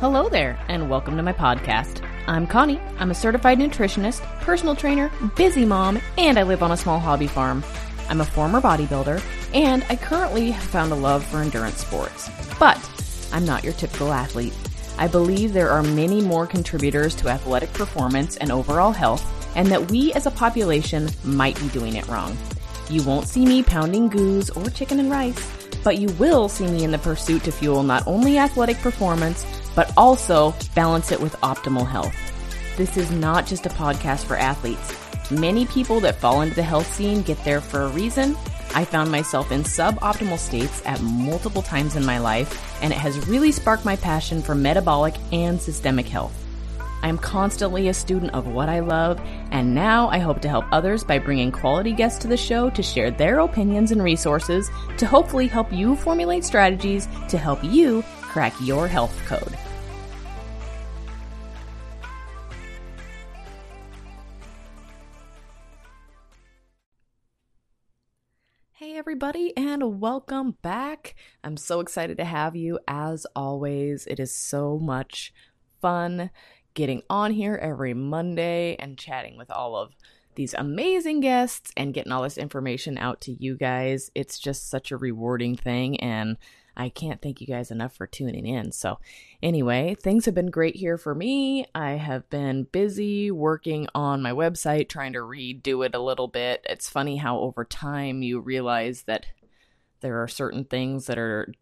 [0.00, 2.08] Hello there, and welcome to my podcast.
[2.28, 2.80] I'm Connie.
[3.00, 7.26] I'm a certified nutritionist, personal trainer, busy mom, and I live on a small hobby
[7.26, 7.64] farm.
[8.08, 9.20] I'm a former bodybuilder,
[9.54, 12.30] and I currently have found a love for endurance sports.
[12.60, 12.78] But
[13.32, 14.54] I'm not your typical athlete.
[14.98, 19.26] I believe there are many more contributors to athletic performance and overall health,
[19.56, 22.38] and that we as a population might be doing it wrong.
[22.88, 25.44] You won't see me pounding goose or chicken and rice,
[25.82, 29.44] but you will see me in the pursuit to fuel not only athletic performance,
[29.78, 32.12] but also balance it with optimal health.
[32.76, 34.92] This is not just a podcast for athletes.
[35.30, 38.36] Many people that fall into the health scene get there for a reason.
[38.74, 43.28] I found myself in suboptimal states at multiple times in my life, and it has
[43.28, 46.34] really sparked my passion for metabolic and systemic health.
[47.04, 49.20] I am constantly a student of what I love,
[49.52, 52.82] and now I hope to help others by bringing quality guests to the show to
[52.82, 58.54] share their opinions and resources to hopefully help you formulate strategies to help you crack
[58.60, 59.56] your health code.
[69.18, 71.16] Everybody, and welcome back.
[71.42, 72.78] I'm so excited to have you.
[72.86, 75.32] As always, it is so much
[75.82, 76.30] fun
[76.74, 79.96] getting on here every Monday and chatting with all of
[80.36, 84.08] these amazing guests and getting all this information out to you guys.
[84.14, 86.36] It's just such a rewarding thing, and
[86.78, 88.70] I can't thank you guys enough for tuning in.
[88.70, 89.00] So,
[89.42, 91.66] anyway, things have been great here for me.
[91.74, 96.64] I have been busy working on my website, trying to redo it a little bit.
[96.68, 99.26] It's funny how over time you realize that
[100.00, 101.52] there are certain things that are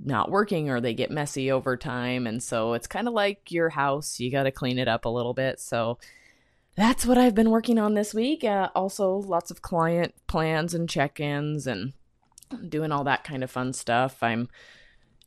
[0.00, 2.26] not working or they get messy over time.
[2.26, 5.08] And so it's kind of like your house, you got to clean it up a
[5.08, 5.60] little bit.
[5.60, 5.98] So,
[6.76, 8.42] that's what I've been working on this week.
[8.42, 11.92] Uh, also, lots of client plans and check ins and
[12.68, 14.22] doing all that kind of fun stuff.
[14.22, 14.48] I'm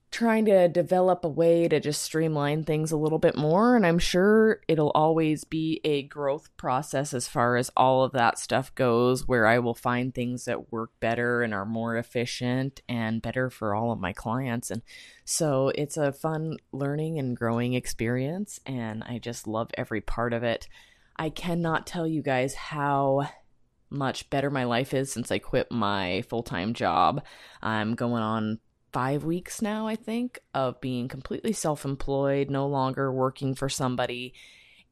[0.10, 3.76] trying to develop a way to just streamline things a little bit more.
[3.76, 8.40] And I'm sure it'll always be a growth process as far as all of that
[8.40, 13.22] stuff goes, where I will find things that work better and are more efficient and
[13.22, 14.72] better for all of my clients.
[14.72, 14.82] And
[15.26, 18.62] so it's a fun learning and growing experience.
[18.66, 20.70] And I just love every part of it.
[21.18, 23.28] I cannot tell you guys how
[23.90, 27.24] much better my life is since I quit my full time job.
[27.62, 28.60] I'm going on
[28.92, 34.34] five weeks now, I think, of being completely self employed, no longer working for somebody.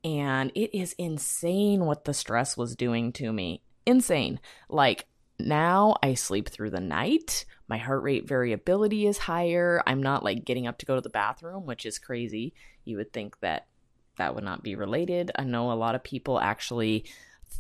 [0.03, 3.63] And it is insane what the stress was doing to me.
[3.85, 4.39] Insane.
[4.69, 5.07] Like,
[5.39, 7.45] now I sleep through the night.
[7.67, 9.81] My heart rate variability is higher.
[9.87, 12.53] I'm not like getting up to go to the bathroom, which is crazy.
[12.83, 13.67] You would think that
[14.17, 15.31] that would not be related.
[15.35, 17.05] I know a lot of people actually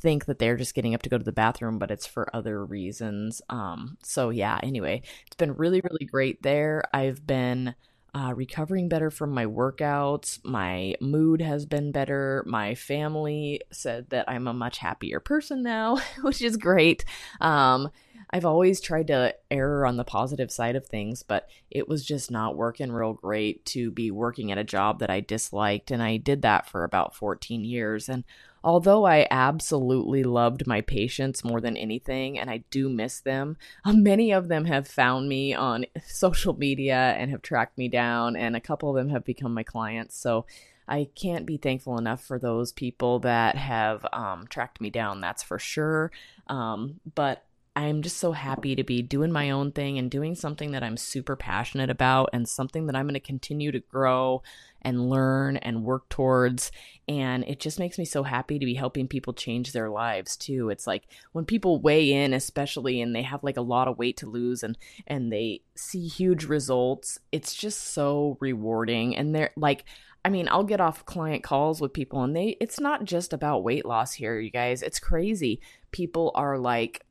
[0.01, 2.63] think that they're just getting up to go to the bathroom, but it's for other
[2.63, 3.41] reasons.
[3.49, 6.83] Um, so yeah, anyway, it's been really, really great there.
[6.93, 7.75] I've been
[8.15, 10.39] uh, recovering better from my workouts.
[10.45, 12.43] My mood has been better.
[12.47, 17.03] My family said that I'm a much happier person now, which is great.
[17.41, 17.89] Um,
[18.29, 22.31] I've always tried to err on the positive side of things, but it was just
[22.31, 25.91] not working real great to be working at a job that I disliked.
[25.91, 28.07] And I did that for about 14 years.
[28.09, 28.23] And
[28.65, 34.31] although I absolutely loved my patients more than anything, and I do miss them, many
[34.31, 38.61] of them have found me on social media and have tracked me down, and a
[38.61, 40.17] couple of them have become my clients.
[40.17, 40.45] So
[40.87, 45.43] I can't be thankful enough for those people that have um, tracked me down, that's
[45.43, 46.11] for sure.
[46.47, 47.43] Um, but
[47.77, 50.95] I'm just so happy to be doing my own thing and doing something that I'm
[50.95, 54.43] super passionate about and something that I'm going to continue to grow
[54.81, 56.71] and learn and work towards.
[57.09, 60.69] And it just makes me so happy to be helping people change their lives too.
[60.69, 61.03] It's like
[61.33, 64.63] when people weigh in, especially and they have like a lot of weight to lose
[64.63, 69.17] and and they see huge results, it's just so rewarding.
[69.17, 69.83] And they're like
[70.23, 73.63] I mean, I'll get off client calls with people and they it's not just about
[73.63, 74.81] weight loss here, you guys.
[74.81, 75.59] It's crazy.
[75.91, 77.04] People are like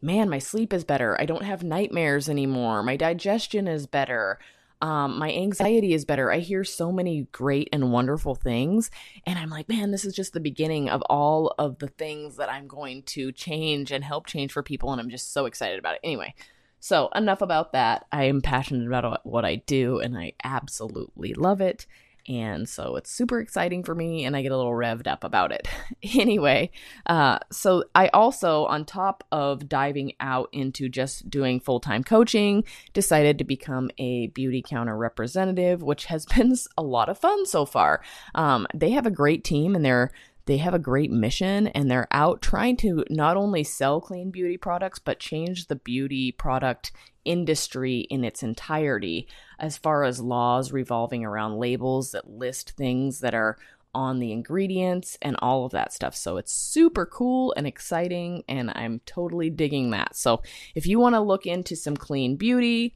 [0.00, 1.20] man, my sleep is better.
[1.20, 2.82] I don't have nightmares anymore.
[2.82, 4.38] My digestion is better.
[4.82, 6.30] Um, my anxiety is better.
[6.30, 8.90] I hear so many great and wonderful things.
[9.24, 12.50] And I'm like, man, this is just the beginning of all of the things that
[12.50, 14.92] I'm going to change and help change for people.
[14.92, 16.00] And I'm just so excited about it.
[16.04, 16.34] Anyway,
[16.78, 18.06] so enough about that.
[18.12, 21.86] I am passionate about what I do and I absolutely love it.
[22.28, 25.52] And so it's super exciting for me, and I get a little revved up about
[25.52, 25.68] it.
[26.14, 26.70] anyway,
[27.06, 32.64] uh, so I also, on top of diving out into just doing full time coaching,
[32.92, 37.64] decided to become a beauty counter representative, which has been a lot of fun so
[37.64, 38.02] far.
[38.34, 40.12] Um, they have a great team, and they're
[40.46, 44.56] they have a great mission and they're out trying to not only sell clean beauty
[44.56, 46.92] products, but change the beauty product
[47.24, 49.28] industry in its entirety
[49.58, 53.58] as far as laws revolving around labels that list things that are
[53.96, 56.14] on the ingredients and all of that stuff.
[56.14, 60.14] So it's super cool and exciting, and I'm totally digging that.
[60.14, 60.42] So
[60.74, 62.94] if you want to look into some clean beauty,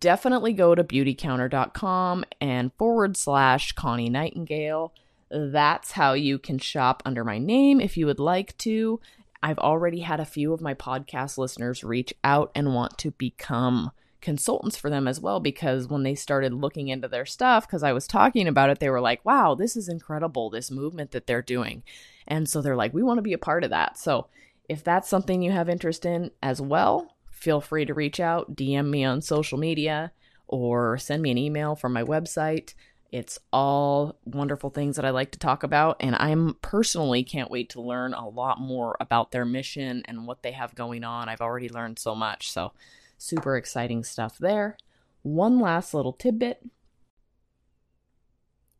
[0.00, 4.92] definitely go to beautycounter.com and forward slash Connie Nightingale.
[5.34, 9.00] That's how you can shop under my name if you would like to.
[9.42, 13.90] I've already had a few of my podcast listeners reach out and want to become
[14.20, 17.92] consultants for them as well because when they started looking into their stuff because I
[17.92, 21.42] was talking about it they were like wow this is incredible this movement that they're
[21.42, 21.82] doing.
[22.26, 23.98] And so they're like we want to be a part of that.
[23.98, 24.28] So
[24.68, 28.88] if that's something you have interest in as well feel free to reach out DM
[28.88, 30.12] me on social media
[30.46, 32.74] or send me an email from my website
[33.14, 37.70] it's all wonderful things that I like to talk about and I'm personally can't wait
[37.70, 41.40] to learn a lot more about their mission and what they have going on I've
[41.40, 42.72] already learned so much so
[43.24, 44.76] Super exciting stuff there.
[45.22, 46.62] One last little tidbit.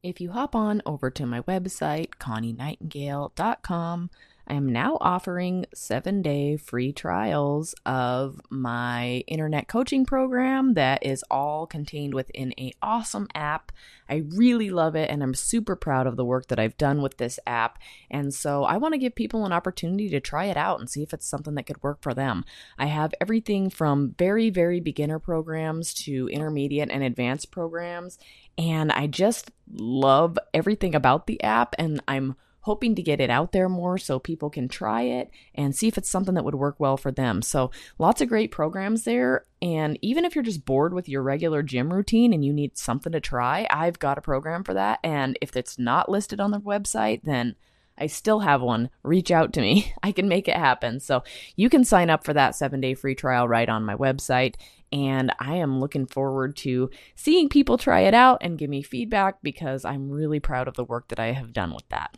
[0.03, 4.11] If you hop on over to my website, connienightingale.com,
[4.46, 11.25] I am now offering seven day free trials of my internet coaching program that is
[11.31, 13.73] all contained within a awesome app.
[14.08, 17.17] I really love it and I'm super proud of the work that I've done with
[17.17, 17.79] this app.
[18.11, 21.02] And so I want to give people an opportunity to try it out and see
[21.02, 22.44] if it's something that could work for them.
[22.79, 28.19] I have everything from very, very beginner programs to intermediate and advanced programs.
[28.58, 33.53] And I just love everything about the app and I'm hoping to get it out
[33.53, 36.77] there more so people can try it and see if it's something that would work
[36.79, 37.43] well for them.
[37.43, 39.45] So, lots of great programs there.
[39.61, 43.13] And even if you're just bored with your regular gym routine and you need something
[43.13, 44.99] to try, I've got a program for that.
[45.05, 47.55] And if it's not listed on the website, then
[47.97, 48.91] I still have one.
[49.03, 49.93] Reach out to me.
[50.03, 51.01] I can make it happen.
[51.01, 51.23] So
[51.57, 54.55] you can sign up for that seven day free trial right on my website.
[54.93, 59.43] And I am looking forward to seeing people try it out and give me feedback
[59.43, 62.17] because I'm really proud of the work that I have done with that.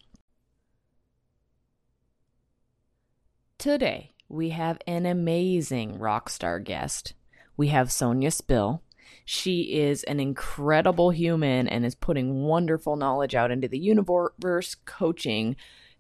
[3.59, 7.15] Today, we have an amazing rock star guest.
[7.57, 8.83] We have Sonia Spil.
[9.25, 15.57] She is an incredible human and is putting wonderful knowledge out into the universe, coaching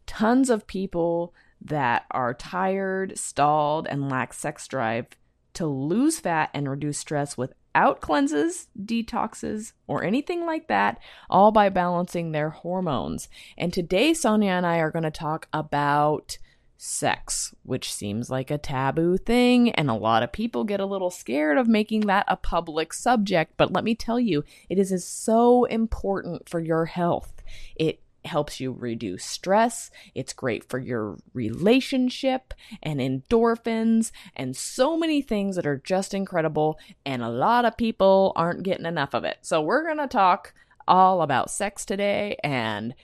[0.06, 5.06] tons of people that are tired, stalled, and lack sex drive
[5.54, 10.98] to lose fat and reduce stress without cleanses, detoxes, or anything like that,
[11.30, 13.30] all by balancing their hormones.
[13.56, 16.36] And today, Sonia and I are going to talk about
[16.76, 21.10] sex, which seems like a taboo thing, and a lot of people get a little
[21.10, 23.54] scared of making that a public subject.
[23.56, 27.42] But let me tell you, it is so important for your health.
[27.74, 29.90] It helps you reduce stress.
[30.14, 32.52] It's great for your relationship
[32.82, 36.78] and endorphins and so many things that are just incredible.
[37.04, 39.38] And a lot of people aren't getting enough of it.
[39.42, 40.52] So, we're going to talk
[40.88, 42.94] all about sex today and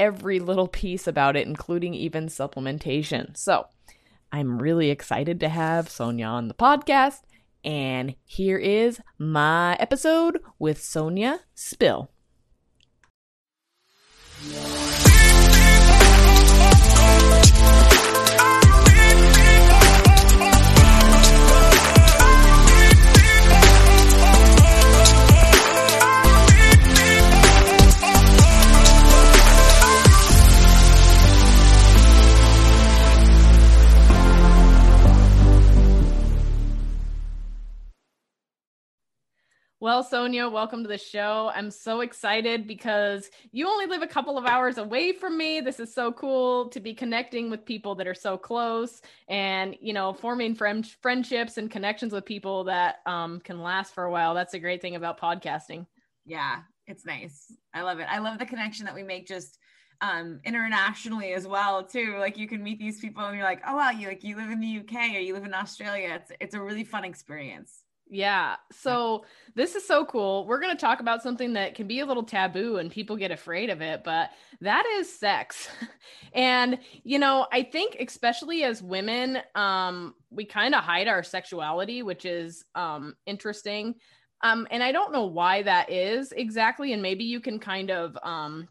[0.00, 3.36] every little piece about it, including even supplementation.
[3.36, 3.66] So
[4.32, 7.18] I'm really excited to have Sonia on the podcast.
[7.62, 12.08] And here is my episode with Sonia Spil.
[39.82, 41.50] Well, Sonia, welcome to the show.
[41.54, 45.62] I'm so excited because you only live a couple of hours away from me.
[45.62, 49.94] This is so cool to be connecting with people that are so close and, you
[49.94, 54.34] know, forming friend- friendships and connections with people that um, can last for a while.
[54.34, 55.86] That's a great thing about podcasting.
[56.26, 57.50] Yeah, it's nice.
[57.72, 58.06] I love it.
[58.10, 59.58] I love the connection that we make just
[60.02, 63.76] um internationally as well too like you can meet these people and you're like oh
[63.76, 66.54] wow you like you live in the uk or you live in australia it's it's
[66.54, 68.56] a really fun experience yeah.
[68.72, 69.24] So
[69.54, 70.44] this is so cool.
[70.46, 73.30] We're going to talk about something that can be a little taboo and people get
[73.30, 75.68] afraid of it, but that is sex.
[76.32, 82.02] and, you know, I think especially as women, um, we kind of hide our sexuality,
[82.02, 83.94] which is um, interesting.
[84.42, 86.92] Um, and I don't know why that is exactly.
[86.92, 88.66] And maybe you can kind of um,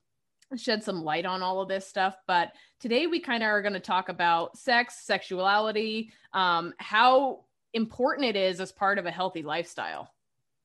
[0.57, 2.17] shed some light on all of this stuff.
[2.27, 8.27] But today we kind of are going to talk about sex, sexuality, um, how important
[8.27, 10.11] it is as part of a healthy lifestyle.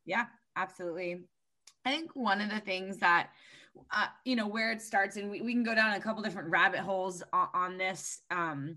[0.04, 1.24] Yeah, absolutely.
[1.84, 3.30] I think one of the things that
[3.90, 6.48] uh, you know where it starts and we, we can go down a couple different
[6.48, 8.76] rabbit holes on, on this um,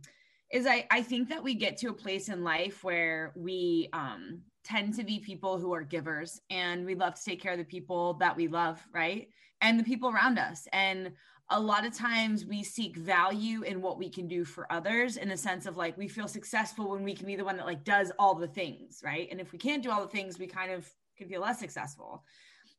[0.52, 4.42] is I, I think that we get to a place in life where we um,
[4.64, 7.64] tend to be people who are givers and we love to take care of the
[7.64, 9.30] people that we love right
[9.62, 11.12] and the people around us and
[11.50, 15.30] a lot of times we seek value in what we can do for others in
[15.30, 17.86] the sense of like we feel successful when we can be the one that like
[17.86, 19.30] does all the things right?
[19.32, 22.24] And if we can't do all the things we kind of can feel less successful.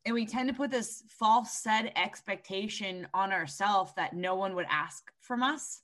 [0.04, 4.66] And we tend to put this false set expectation on ourselves that no one would
[4.70, 5.82] ask from us.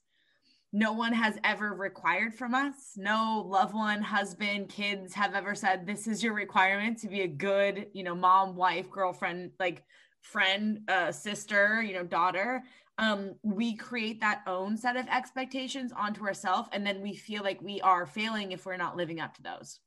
[0.73, 2.95] No one has ever required from us.
[2.97, 7.29] No loved one husband kids have ever said this is your requirement to be a
[7.29, 9.85] good you know mom wife girlfriend like
[10.25, 12.65] friend, uh, sister, you know, daughter,
[12.99, 16.69] um, we create that own set of expectations onto ourselves.
[16.73, 19.81] And then we feel like we are failing if we're not living up to those.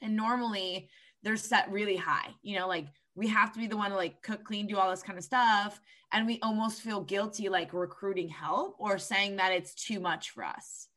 [0.00, 0.88] And normally
[1.22, 4.22] they're set really high, you know, like we have to be the one to like
[4.22, 5.80] cook, clean, do all this kind of stuff.
[6.12, 10.44] And we almost feel guilty like recruiting help or saying that it's too much for
[10.44, 10.88] us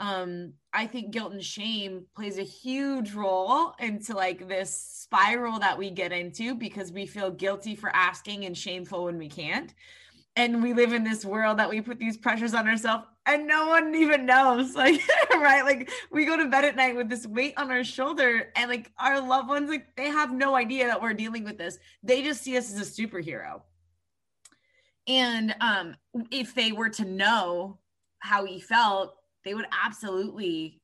[0.00, 5.78] um i think guilt and shame plays a huge role into like this spiral that
[5.78, 9.72] we get into because we feel guilty for asking and shameful when we can't.
[10.36, 13.68] And we live in this world that we put these pressures on ourselves and no
[13.68, 15.00] one even knows like
[15.32, 15.62] right?
[15.64, 18.92] Like we go to bed at night with this weight on our shoulder and like
[18.98, 21.78] our loved ones like they have no idea that we're dealing with this.
[22.02, 23.62] They just see us as a superhero.
[25.06, 25.96] And um
[26.30, 27.78] if they were to know
[28.18, 29.14] how we felt
[29.44, 30.80] they would absolutely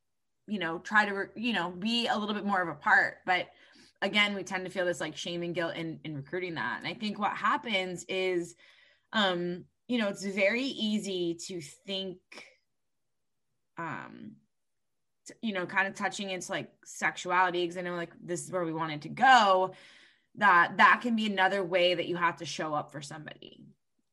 [0.47, 3.19] you know try to you know be a little bit more of a part.
[3.27, 3.49] But
[4.03, 6.79] again we tend to feel this like shame and guilt in, in recruiting that.
[6.79, 8.55] And i think what happens is
[9.13, 12.19] um you know it's very easy to think
[13.79, 14.33] um
[15.41, 18.65] you know kind of touching into like sexuality because i know like this is where
[18.65, 19.73] we wanted to go
[20.37, 23.61] that that can be another way that you have to show up for somebody.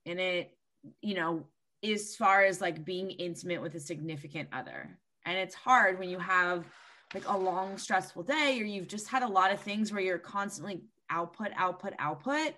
[0.06, 0.56] And it
[1.02, 1.46] you know
[1.84, 4.98] as far as like being intimate with a significant other.
[5.26, 6.66] And it's hard when you have
[7.14, 10.18] like a long, stressful day or you've just had a lot of things where you're
[10.18, 12.54] constantly output, output, output.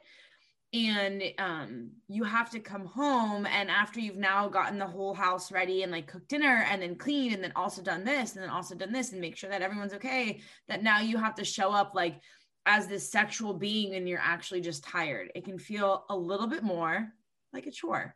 [0.73, 3.45] And um, you have to come home.
[3.45, 6.95] And after you've now gotten the whole house ready and like cooked dinner and then
[6.95, 9.61] clean and then also done this and then also done this and make sure that
[9.61, 12.19] everyone's okay, that now you have to show up like
[12.65, 15.31] as this sexual being and you're actually just tired.
[15.35, 17.11] It can feel a little bit more
[17.53, 18.15] like a chore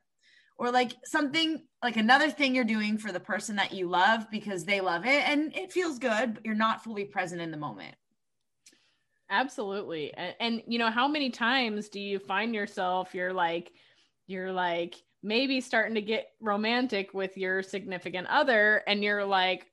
[0.58, 4.66] or like something like another thing you're doing for the person that you love because
[4.66, 7.96] they love it and it feels good but you're not fully present in the moment.
[9.30, 10.14] Absolutely.
[10.14, 13.72] And, and you know how many times do you find yourself you're like
[14.28, 19.66] you're like maybe starting to get romantic with your significant other and you're like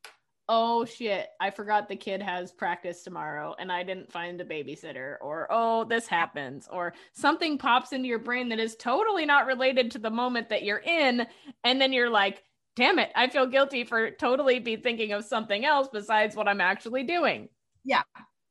[0.49, 5.17] oh shit, I forgot the kid has practice tomorrow and I didn't find a babysitter,
[5.21, 9.91] or oh, this happens, or something pops into your brain that is totally not related
[9.93, 11.27] to the moment that you're in.
[11.65, 12.43] And then you're like,
[12.77, 16.61] damn it, I feel guilty for totally be thinking of something else besides what I'm
[16.61, 17.49] actually doing.
[17.85, 18.03] Yeah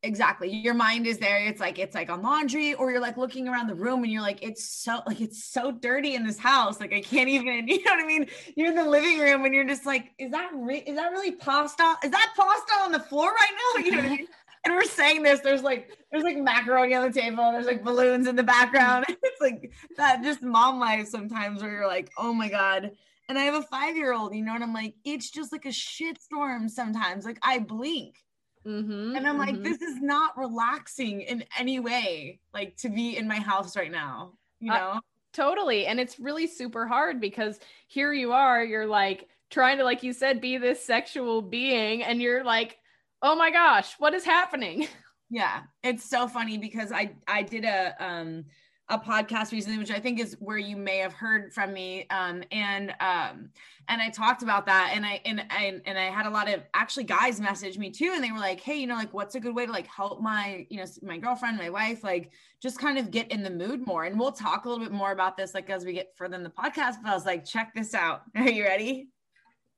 [0.04, 0.50] exactly.
[0.50, 1.38] Your mind is there.
[1.38, 4.22] It's like it's like on laundry or you're like looking around the room and you're
[4.22, 6.80] like it's so like it's so dirty in this house.
[6.80, 8.28] Like i can't even you know what i mean?
[8.56, 11.32] You're in the living room and you're just like is that re- is that really
[11.32, 11.96] pasta?
[12.04, 13.86] Is that pasta on the floor right now?
[13.86, 14.28] You know what i mean?
[14.66, 18.28] And we're saying this there's like there's like macaroni on the table there's like balloons
[18.28, 19.06] in the background.
[19.24, 22.92] It's like that just mom life sometimes where you're like oh my god.
[23.30, 25.66] And i have a five year old you know and i'm like it's just like
[25.66, 27.26] a shit storm sometimes.
[27.26, 28.16] Like i blink
[28.66, 29.64] Mm-hmm, and I'm like, mm-hmm.
[29.64, 34.34] this is not relaxing in any way, like to be in my house right now,
[34.60, 34.94] you know?
[34.96, 35.00] Uh,
[35.34, 35.86] totally.
[35.86, 40.14] And it's really super hard because here you are, you're like trying to, like you
[40.14, 42.78] said, be this sexual being, and you're like,
[43.22, 44.88] oh my gosh, what is happening?
[45.30, 45.62] Yeah.
[45.82, 48.46] It's so funny because I I did a um
[48.90, 52.06] a podcast recently, which I think is where you may have heard from me.
[52.10, 53.50] Um, and um,
[53.88, 56.62] and I talked about that, and I and I and I had a lot of
[56.74, 59.40] actually guys message me too, and they were like, "Hey, you know, like, what's a
[59.40, 62.98] good way to like help my you know my girlfriend, my wife, like, just kind
[62.98, 65.54] of get in the mood more?" And we'll talk a little bit more about this
[65.54, 66.96] like as we get further in the podcast.
[67.02, 68.24] But I was like, "Check this out.
[68.36, 69.10] Are you ready?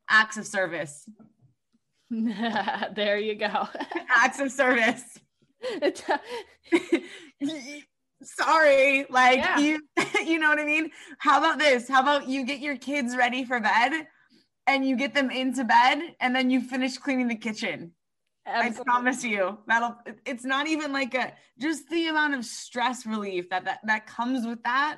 [0.09, 1.07] Acts of service."
[2.09, 3.67] there you go.
[4.09, 5.19] Acts of service
[8.25, 9.60] sorry like yeah.
[9.60, 9.79] you
[10.25, 10.89] you know what i mean
[11.20, 14.08] how about this how about you get your kids ready for bed
[14.67, 17.91] and you get them into bed and then you finish cleaning the kitchen
[18.46, 18.79] Absolutely.
[18.79, 23.50] i promise you that'll it's not even like a just the amount of stress relief
[23.50, 24.98] that that, that comes with that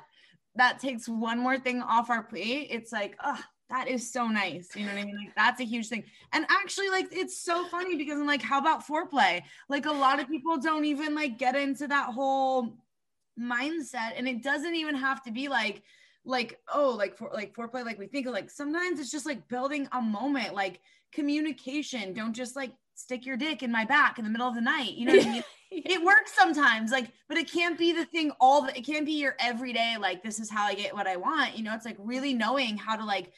[0.54, 4.70] that takes one more thing off our plate it's like oh that is so nice.
[4.74, 5.16] You know what I mean?
[5.16, 6.04] Like that's a huge thing.
[6.32, 9.42] And actually, like it's so funny because I'm like, how about foreplay?
[9.68, 12.74] Like a lot of people don't even like get into that whole
[13.38, 15.82] mindset and it doesn't even have to be like
[16.24, 19.48] like oh like for like foreplay like we think of like sometimes it's just like
[19.48, 20.80] building a moment like
[21.12, 22.12] communication.
[22.12, 24.94] Don't just like stick your dick in my back in the middle of the night
[24.94, 25.44] you know what i mean?
[25.70, 29.20] It works sometimes like but it can't be the thing all the it can't be
[29.20, 31.74] your everyday like this is how i get what i want you know?
[31.74, 33.32] It's like really knowing how to like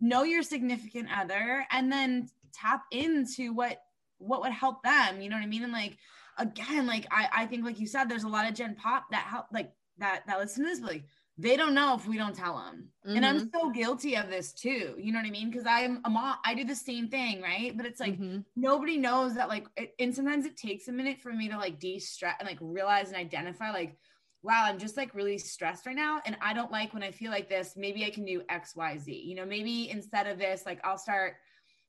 [0.00, 3.78] know your significant other and then tap into what
[4.18, 5.64] what would help them you know what i mean?
[5.64, 5.98] And like
[6.38, 9.24] again like i i think like you said there's a lot of gen pop that
[9.24, 11.04] help like that that listen to this like
[11.38, 13.16] they don't know if we don't tell them mm-hmm.
[13.16, 13.58] and i'm mm-hmm.
[13.58, 16.54] so guilty of this too you know what i mean because i'm a mom i
[16.54, 18.40] do the same thing right but it's like mm-hmm.
[18.56, 21.78] nobody knows that like it, and sometimes it takes a minute for me to like
[21.78, 23.96] de-stress and like realize and identify like
[24.42, 27.30] wow i'm just like really stressed right now and i don't like when i feel
[27.30, 30.98] like this maybe i can do xyz you know maybe instead of this like i'll
[30.98, 31.34] start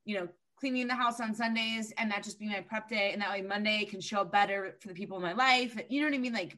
[0.06, 0.28] you know
[0.64, 3.42] cleaning the house on sundays and that just be my prep day and that way
[3.42, 6.18] monday can show up better for the people in my life you know what i
[6.18, 6.58] mean like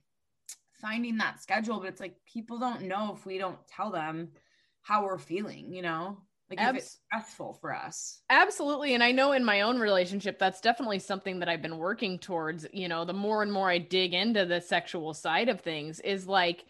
[0.85, 4.29] finding that schedule, but it's like people don't know if we don't tell them
[4.81, 6.17] how we're feeling, you know?
[6.49, 8.21] Like Abs- if it's stressful for us.
[8.29, 8.93] Absolutely.
[8.93, 12.67] And I know in my own relationship, that's definitely something that I've been working towards.
[12.71, 16.27] You know, the more and more I dig into the sexual side of things, is
[16.27, 16.65] like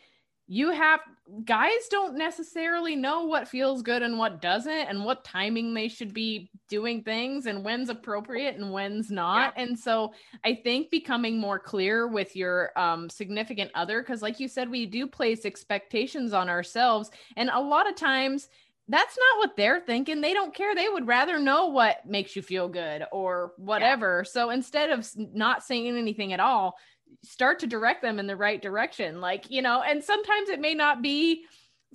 [0.47, 0.99] you have
[1.43, 6.13] guys don't necessarily know what feels good and what doesn't and what timing they should
[6.13, 9.63] be doing things and when's appropriate and when's not yeah.
[9.63, 14.47] and so i think becoming more clear with your um, significant other because like you
[14.47, 18.47] said we do place expectations on ourselves and a lot of times
[18.87, 20.21] that's not what they're thinking.
[20.21, 20.75] They don't care.
[20.75, 24.21] They would rather know what makes you feel good or whatever.
[24.23, 24.31] Yeah.
[24.31, 26.75] So instead of not saying anything at all,
[27.23, 30.73] start to direct them in the right direction like you know and sometimes it may
[30.73, 31.45] not be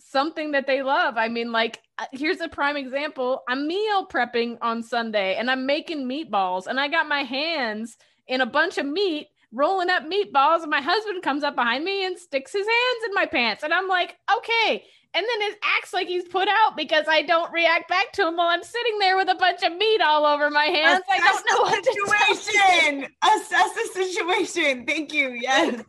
[0.01, 1.17] something that they love.
[1.17, 3.43] I mean like uh, here's a prime example.
[3.49, 8.41] I'm meal prepping on sunday and i'm making meatballs and i got my hands in
[8.41, 12.19] a bunch of meat rolling up meatballs and my husband comes up behind me and
[12.19, 13.63] sticks his hands in my pants.
[13.63, 17.53] And i'm like okay and then it acts like he's put out because I don't
[17.53, 20.51] react back to him while I'm sitting there with a bunch of meat all over
[20.51, 21.03] my hands.
[21.09, 23.13] Assess I don't know what situation.
[23.23, 24.87] Assess the situation.
[24.87, 25.31] Thank you.
[25.31, 25.83] Yes.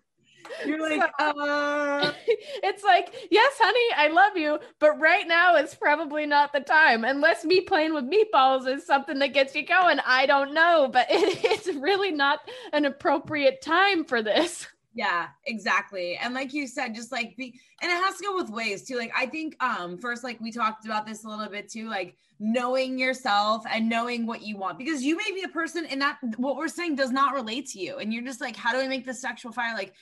[0.66, 2.12] You're like, uh...
[2.28, 7.04] it's like, yes, honey, I love you, but right now it's probably not the time.
[7.04, 10.00] Unless me playing with meatballs is something that gets you going.
[10.06, 12.40] I don't know, but it, it's really not
[12.74, 14.68] an appropriate time for this.
[14.94, 16.18] Yeah, exactly.
[16.18, 18.98] And like you said, just like be and it has to go with ways too.
[18.98, 22.16] Like I think um first like we talked about this a little bit too, like
[22.40, 26.18] knowing yourself and knowing what you want because you may be a person and that
[26.38, 27.98] what we're saying does not relate to you.
[27.98, 29.94] And you're just like, how do I make this sexual fire like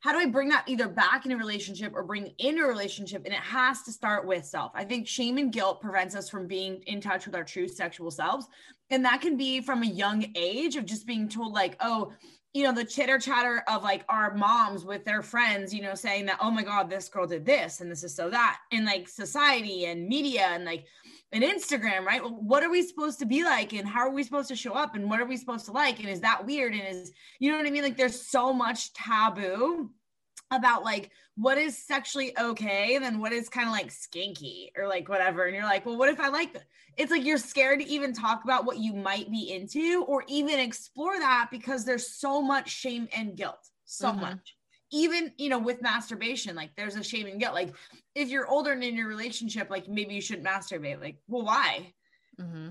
[0.00, 3.22] how do I bring that either back in a relationship or bring in a relationship?
[3.26, 4.72] And it has to start with self.
[4.74, 8.10] I think shame and guilt prevents us from being in touch with our true sexual
[8.10, 8.46] selves.
[8.88, 12.12] And that can be from a young age of just being told, like, oh,
[12.52, 16.26] you know the chitter chatter of like our moms with their friends you know saying
[16.26, 19.08] that oh my god this girl did this and this is so that in like
[19.08, 20.84] society and media and like
[21.32, 22.22] and instagram right?
[22.22, 24.94] What are we supposed to be like and how are we supposed to show up
[24.94, 27.56] and what are we supposed to like and is that weird and is you know
[27.56, 27.82] what i mean?
[27.82, 29.90] Like there's so much taboo
[30.50, 34.86] about like what is sexually okay and then what is kind of like skinky or
[34.86, 35.44] like whatever.
[35.44, 36.56] And you're like well what if i like
[36.96, 40.58] it's like you're scared to even talk about what you might be into or even
[40.58, 43.68] explore that because there's so much shame and guilt.
[43.84, 44.20] So mm-hmm.
[44.20, 44.56] much.
[44.92, 47.54] Even you know with masturbation like there's a shame and guilt.
[47.54, 47.74] Like
[48.14, 51.00] if you're older and in your relationship like maybe you shouldn't masturbate.
[51.00, 51.94] Like well why?
[52.40, 52.70] Mm-hmm.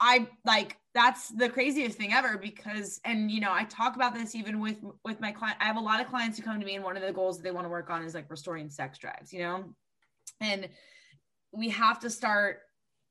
[0.00, 4.34] I like that's the craziest thing ever because and you know I talk about this
[4.34, 6.74] even with with my client I have a lot of clients who come to me
[6.74, 8.98] and one of the goals that they want to work on is like restoring sex
[8.98, 9.64] drives you know?
[10.40, 10.68] And
[11.52, 12.58] we have to start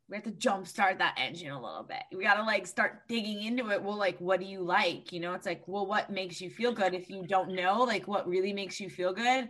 [0.08, 2.04] we have to jumpstart that engine a little bit.
[2.16, 3.82] We got to like start digging into it.
[3.82, 5.12] Well like what do you like?
[5.12, 6.94] You know it's like well what makes you feel good?
[6.94, 9.50] If you don't know like what really makes you feel good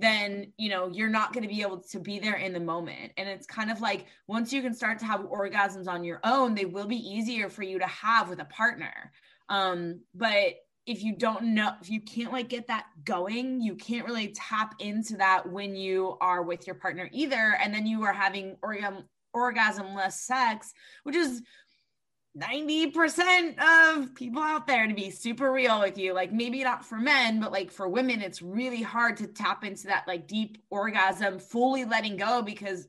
[0.00, 3.12] then you know you're not going to be able to be there in the moment.
[3.16, 6.54] And it's kind of like once you can start to have orgasms on your own
[6.54, 9.12] they will be easier for you to have with a partner.
[9.48, 10.54] Um but
[10.86, 14.74] if you don't know if you can't like get that going you can't really tap
[14.78, 17.56] into that when you are with your partner either.
[17.60, 19.04] And then you are having orgasm
[19.36, 21.42] orgasmless sex which is
[22.38, 26.96] 90% of people out there to be super real with you like maybe not for
[26.98, 31.38] men but like for women it's really hard to tap into that like deep orgasm
[31.38, 32.86] fully letting go because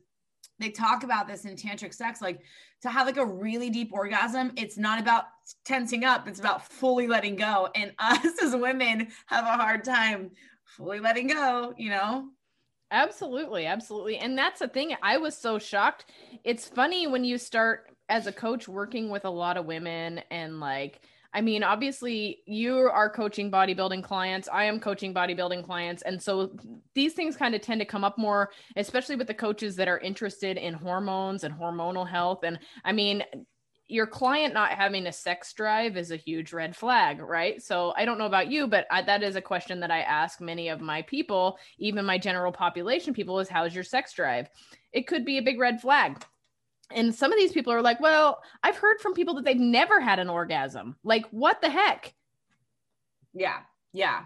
[0.58, 2.42] they talk about this in tantric sex like
[2.82, 5.24] to have like a really deep orgasm it's not about
[5.64, 10.30] tensing up it's about fully letting go and us as women have a hard time
[10.64, 12.28] fully letting go you know
[12.92, 14.18] Absolutely, absolutely.
[14.18, 14.96] And that's the thing.
[15.00, 16.06] I was so shocked.
[16.42, 20.60] It's funny when you start as a coach working with a lot of women and
[20.60, 21.00] like
[21.32, 24.48] I mean, obviously, you are coaching bodybuilding clients.
[24.52, 26.02] I am coaching bodybuilding clients.
[26.02, 26.50] And so
[26.94, 29.98] these things kind of tend to come up more, especially with the coaches that are
[29.98, 32.40] interested in hormones and hormonal health.
[32.42, 33.22] And I mean,
[33.86, 37.62] your client not having a sex drive is a huge red flag, right?
[37.62, 40.40] So I don't know about you, but I, that is a question that I ask
[40.40, 44.48] many of my people, even my general population people, is how's your sex drive?
[44.92, 46.24] It could be a big red flag.
[46.92, 50.00] And some of these people are like, well, I've heard from people that they've never
[50.00, 50.96] had an orgasm.
[51.04, 52.14] Like, what the heck?
[53.32, 53.58] Yeah.
[53.92, 54.22] Yeah.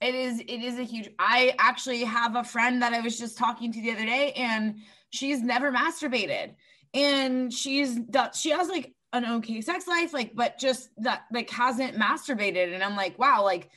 [0.00, 3.38] It is it is a huge I actually have a friend that I was just
[3.38, 6.54] talking to the other day and she's never masturbated
[6.92, 7.98] and she's
[8.34, 12.82] she has like an okay sex life like but just that like hasn't masturbated and
[12.82, 13.70] i'm like wow like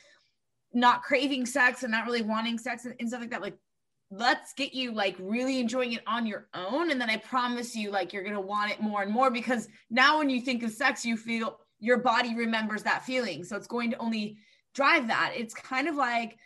[0.72, 3.56] not craving sex and not really wanting sex and, and stuff like that like
[4.10, 7.90] let's get you like really enjoying it on your own and then i promise you
[7.90, 11.04] like you're gonna want it more and more because now when you think of sex
[11.04, 14.36] you feel your body remembers that feeling so it's going to only
[14.74, 16.38] drive that it's kind of like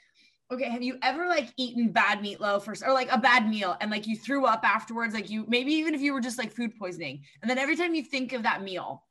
[0.50, 3.90] Okay, have you ever like eaten bad meatloaf or, or like a bad meal and
[3.90, 5.14] like you threw up afterwards?
[5.14, 7.94] Like you maybe even if you were just like food poisoning, and then every time
[7.94, 9.02] you think of that meal,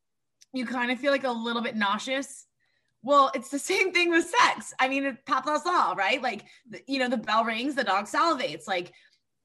[0.53, 2.45] you kind of feel like a little bit nauseous.
[3.03, 4.73] Well, it's the same thing with sex.
[4.79, 6.21] I mean, Pavlov's law, right?
[6.21, 6.45] Like,
[6.87, 8.67] you know, the bell rings, the dog salivates.
[8.67, 8.93] Like,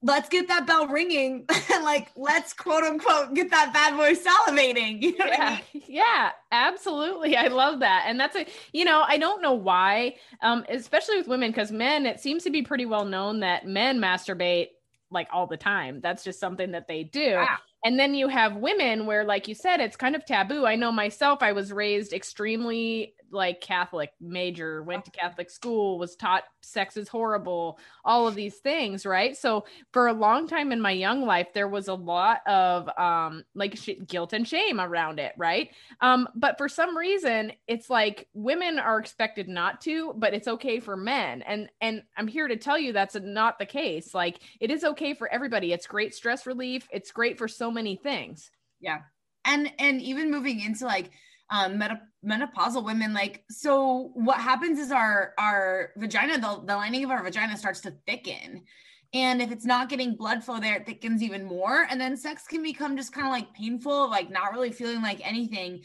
[0.01, 5.01] let's get that bell ringing and like let's quote unquote get that bad boy salivating
[5.01, 5.83] you know yeah, I mean?
[5.87, 10.63] yeah absolutely i love that and that's a you know i don't know why um
[10.69, 14.67] especially with women because men it seems to be pretty well known that men masturbate
[15.11, 17.57] like all the time that's just something that they do yeah.
[17.85, 20.65] And then you have women where, like you said, it's kind of taboo.
[20.65, 26.15] I know myself, I was raised extremely like Catholic major, went to Catholic school, was
[26.15, 29.35] taught sex is horrible, all of these things, right?
[29.37, 33.43] So for a long time in my young life, there was a lot of um
[33.55, 35.69] like sh- guilt and shame around it, right?
[36.01, 40.79] Um, but for some reason, it's like women are expected not to, but it's okay
[40.79, 44.13] for men, and and I'm here to tell you that's not the case.
[44.13, 45.73] Like it is okay for everybody.
[45.73, 46.87] It's great stress relief.
[46.91, 48.51] It's great for so many things.
[48.79, 48.99] Yeah,
[49.45, 51.11] and and even moving into like
[51.51, 51.81] um,
[52.25, 57.23] menopausal women like so what happens is our our vagina the, the lining of our
[57.23, 58.63] vagina starts to thicken.
[59.11, 61.87] And if it's not getting blood flow there it thickens even more.
[61.89, 65.25] And then sex can become just kind of like painful like not really feeling like
[65.27, 65.81] anything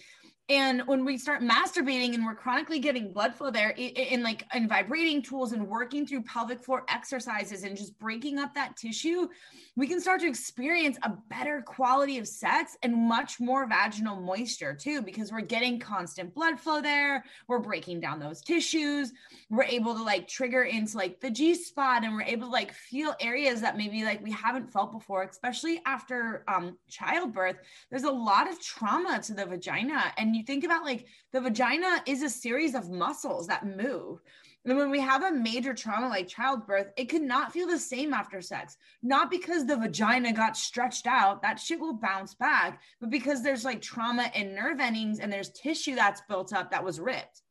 [0.48, 4.68] and when we start masturbating and we're chronically getting blood flow there in like in
[4.68, 9.26] vibrating tools and working through pelvic floor exercises and just breaking up that tissue
[9.76, 14.74] we can start to experience a better quality of sex and much more vaginal moisture
[14.74, 19.12] too because we're getting constant blood flow there we're breaking down those tissues
[19.50, 22.72] we're able to like trigger into like the g spot and we're able to like
[22.72, 27.56] feel areas that maybe like we haven't felt before especially after um childbirth.
[27.90, 32.02] There's a lot of trauma to the vagina and you think about like the vagina
[32.06, 34.20] is a series of muscles that move.
[34.66, 38.14] And when we have a major trauma like childbirth, it could not feel the same
[38.14, 38.78] after sex.
[39.02, 43.64] Not because the vagina got stretched out, that shit will bounce back, but because there's
[43.64, 47.42] like trauma in nerve endings and there's tissue that's built up that was ripped.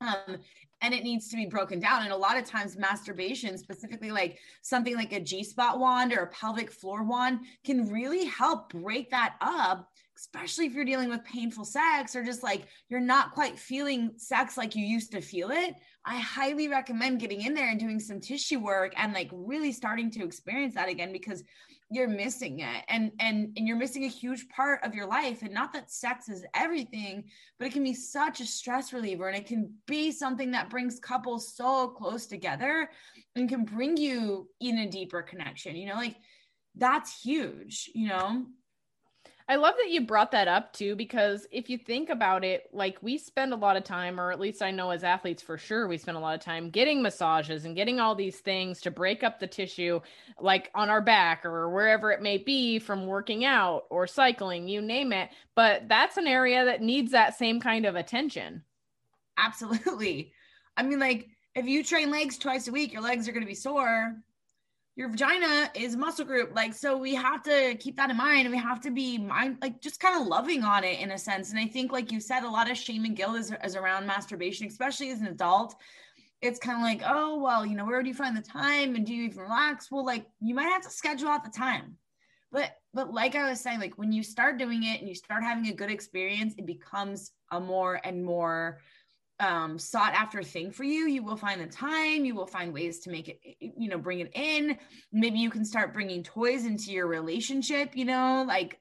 [0.00, 0.38] Um,
[0.82, 2.02] and it needs to be broken down.
[2.02, 6.20] And a lot of times, masturbation, specifically like something like a G spot wand or
[6.20, 11.24] a pelvic floor wand, can really help break that up especially if you're dealing with
[11.24, 15.50] painful sex or just like you're not quite feeling sex like you used to feel
[15.50, 15.74] it,
[16.04, 20.10] I highly recommend getting in there and doing some tissue work and like really starting
[20.12, 21.42] to experience that again because
[21.90, 25.42] you're missing it and and and you're missing a huge part of your life.
[25.42, 27.24] And not that sex is everything
[27.58, 30.98] but it can be such a stress reliever and it can be something that brings
[30.98, 32.90] couples so close together
[33.34, 36.16] and can bring you in a deeper connection you know like
[36.76, 38.46] that's huge you know
[39.48, 43.00] I love that you brought that up too, because if you think about it, like
[43.00, 45.86] we spend a lot of time, or at least I know as athletes for sure,
[45.86, 49.22] we spend a lot of time getting massages and getting all these things to break
[49.22, 50.00] up the tissue,
[50.40, 54.82] like on our back or wherever it may be from working out or cycling, you
[54.82, 55.30] name it.
[55.54, 58.64] But that's an area that needs that same kind of attention.
[59.38, 60.32] Absolutely.
[60.76, 63.48] I mean, like if you train legs twice a week, your legs are going to
[63.48, 64.16] be sore
[64.96, 68.56] your vagina is muscle group like so we have to keep that in mind we
[68.56, 71.58] have to be mind like just kind of loving on it in a sense and
[71.58, 74.66] i think like you said a lot of shame and guilt is, is around masturbation
[74.66, 75.76] especially as an adult.
[76.42, 79.06] It's kind of like oh well you know where do you find the time and
[79.06, 79.90] do you even relax?
[79.90, 81.96] Well like you might have to schedule out the time.
[82.52, 85.42] But but like i was saying like when you start doing it and you start
[85.42, 88.80] having a good experience it becomes a more and more
[89.40, 93.00] um, sought after thing for you you will find the time you will find ways
[93.00, 94.78] to make it you know bring it in.
[95.12, 98.80] Maybe you can start bringing toys into your relationship you know like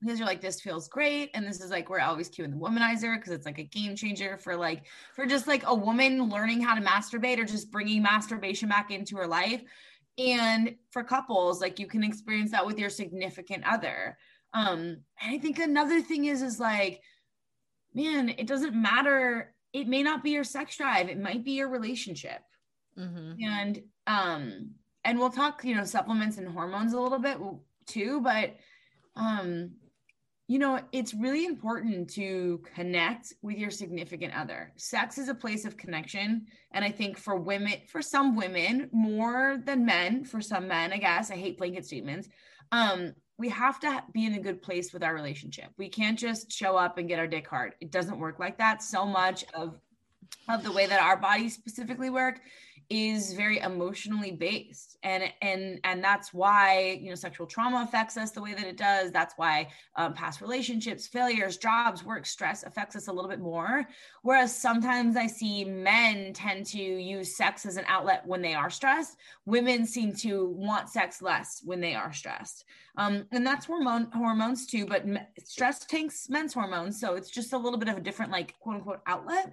[0.00, 3.16] because you're like this feels great and this is like we're always cueing the womanizer
[3.16, 6.74] because it's like a game changer for like for just like a woman learning how
[6.74, 9.62] to masturbate or just bringing masturbation back into her life.
[10.18, 14.18] And for couples like you can experience that with your significant other.
[14.52, 17.00] Um and i think another thing is is like
[17.94, 21.68] man it doesn't matter it may not be your sex drive it might be your
[21.68, 22.42] relationship
[22.98, 23.32] mm-hmm.
[23.42, 24.70] and um
[25.04, 27.38] and we'll talk you know supplements and hormones a little bit
[27.86, 28.56] too but
[29.16, 29.70] um
[30.48, 34.72] you know, it's really important to connect with your significant other.
[34.76, 36.46] Sex is a place of connection.
[36.72, 40.98] And I think for women, for some women, more than men, for some men, I
[40.98, 42.28] guess, I hate blanket statements.
[42.70, 45.66] Um, we have to be in a good place with our relationship.
[45.76, 47.74] We can't just show up and get our dick hard.
[47.80, 48.82] It doesn't work like that.
[48.82, 49.78] So much of
[50.48, 52.40] of the way that our bodies specifically work
[52.90, 54.96] is very emotionally based.
[55.02, 58.76] And and and that's why you know sexual trauma affects us the way that it
[58.76, 59.10] does.
[59.10, 63.86] That's why um, past relationships failures jobs work stress affects us a little bit more.
[64.22, 68.70] Whereas sometimes i see men tend to use sex as an outlet when they are
[68.70, 69.16] stressed.
[69.44, 72.64] Women seem to want sex less when they are stressed.
[72.98, 75.04] Um, and that's hormone hormones too but
[75.44, 77.00] stress takes men's hormones.
[77.00, 79.52] So it's just a little bit of a different like quote unquote outlet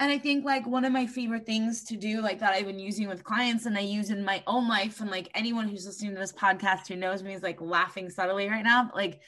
[0.00, 2.78] and I think like one of my favorite things to do, like that I've been
[2.78, 6.14] using with clients and I use in my own life, and like anyone who's listening
[6.14, 9.20] to this podcast who knows me is like laughing subtly right now, like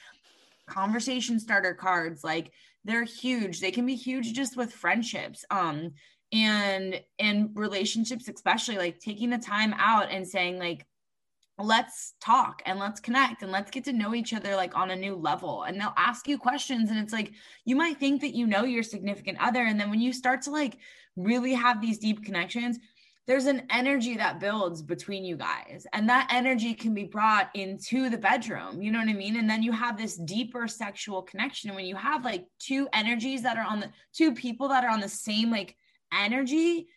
[0.67, 2.51] conversation starter cards, like
[2.83, 3.59] they're huge.
[3.59, 5.45] They can be huge just with friendships.
[5.49, 5.91] Um,
[6.33, 10.85] and and relationships especially like taking the time out and saying like
[11.59, 14.95] let's talk and let's connect and let's get to know each other like on a
[14.95, 15.63] new level.
[15.63, 17.31] And they'll ask you questions and it's like
[17.65, 19.63] you might think that you know your significant other.
[19.63, 20.77] And then when you start to like
[21.15, 22.77] really have these deep connections
[23.25, 25.85] there's an energy that builds between you guys.
[25.91, 29.37] And that energy can be brought into the bedroom you know what i mean?
[29.37, 31.75] And then you have this deeper sexual connection.
[31.75, 35.01] When you have like two energies that are on the two people that are on
[35.01, 35.75] the same like
[36.13, 36.87] energy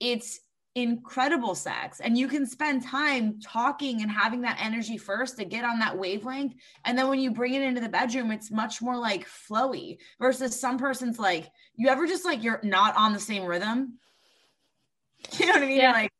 [0.00, 0.40] it's
[0.74, 2.00] incredible sex.
[2.00, 5.96] And you can spend time talking and having that energy first to get on that
[5.96, 6.54] wavelength.
[6.84, 10.58] And then when you bring it into the bedroom it's much more like flowy versus
[10.58, 13.98] some person's like you ever just like you're not on the same rhythm?
[15.38, 15.78] You know what i mean?
[15.78, 15.92] Yeah.
[15.92, 16.12] like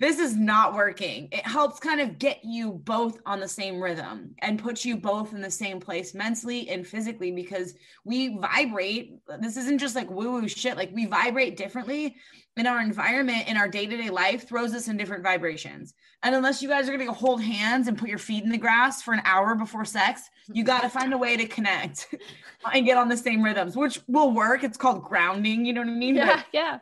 [0.00, 1.28] this is not working.
[1.32, 5.32] It helps kind of get you both on the same rhythm and put you both
[5.32, 9.18] in the same place mentally and physically because we vibrate.
[9.40, 10.76] This isn't just like woo woo shit.
[10.76, 12.14] Like we vibrate differently
[12.56, 15.94] in our environment in our day-to-day life throws us in different vibrations.
[16.22, 18.58] And unless you guys are going to hold hands and put your feet in the
[18.58, 22.14] grass for an hour before sex you got to find a way to connect
[22.72, 24.62] and get on the same rhythms which will work.
[24.62, 26.14] It's called grounding you know what i mean?
[26.14, 26.78] Yeah but, yeah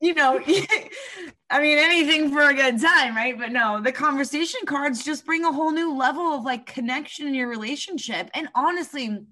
[0.00, 0.40] you know
[1.50, 3.38] i mean anything for a good time right?
[3.38, 7.34] But no the conversation cards just bring a whole new level of like connection in
[7.34, 8.30] your relationship.
[8.34, 9.24] And honestly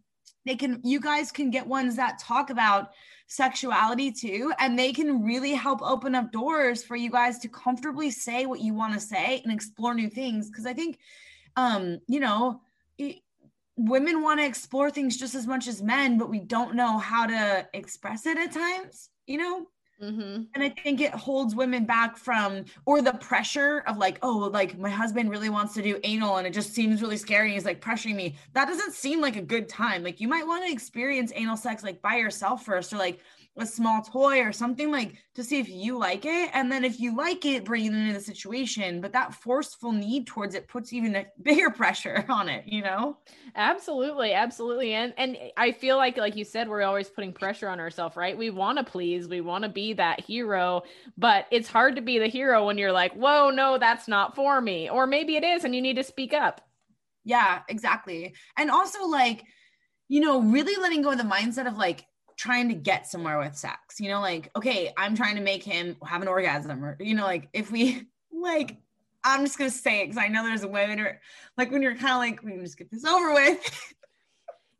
[0.46, 2.90] they can you guys can get ones that talk about
[3.26, 8.10] sexuality too and they can really help open up doors for you guys to comfortably
[8.10, 10.50] say what you want to say and explore new things.
[10.50, 10.98] Because i think
[11.56, 12.60] um you know
[12.98, 13.16] it,
[13.76, 17.26] women want to explore things just as much as men but we don't know how
[17.26, 19.66] to express it at times you know
[20.02, 20.42] Mm-hmm.
[20.54, 24.78] And I think it holds women back from, or the pressure of like, oh, like
[24.78, 27.52] my husband really wants to do anal and it just seems really scary.
[27.52, 28.34] He's like pressuring me.
[28.54, 30.02] That doesn't seem like a good time.
[30.02, 33.20] Like you might want to experience anal sex like by yourself first, or like
[33.56, 36.50] a small toy or something like to see if you like it.
[36.52, 39.00] And then if you like it, bring it into the situation.
[39.00, 43.18] But that forceful need towards it puts even a bigger pressure on it, you know?
[43.54, 44.94] Absolutely, absolutely.
[44.94, 48.36] And and I feel like like you said, we're always putting pressure on ourselves, right?
[48.36, 50.82] We want to please, we want to be that hero,
[51.16, 54.60] but it's hard to be the hero when you're like, whoa, no, that's not for
[54.60, 54.90] me.
[54.90, 56.60] Or maybe it is, and you need to speak up.
[57.24, 58.34] Yeah, exactly.
[58.56, 59.44] And also like,
[60.08, 62.04] you know, really letting go of the mindset of like,
[62.36, 65.96] trying to get somewhere with sex you know like okay i'm trying to make him
[66.04, 68.76] have an orgasm or you know like if we like
[69.24, 71.20] i'm just gonna say it because i know there's a way that
[71.56, 73.92] like when you're kind of like we can just get this over with.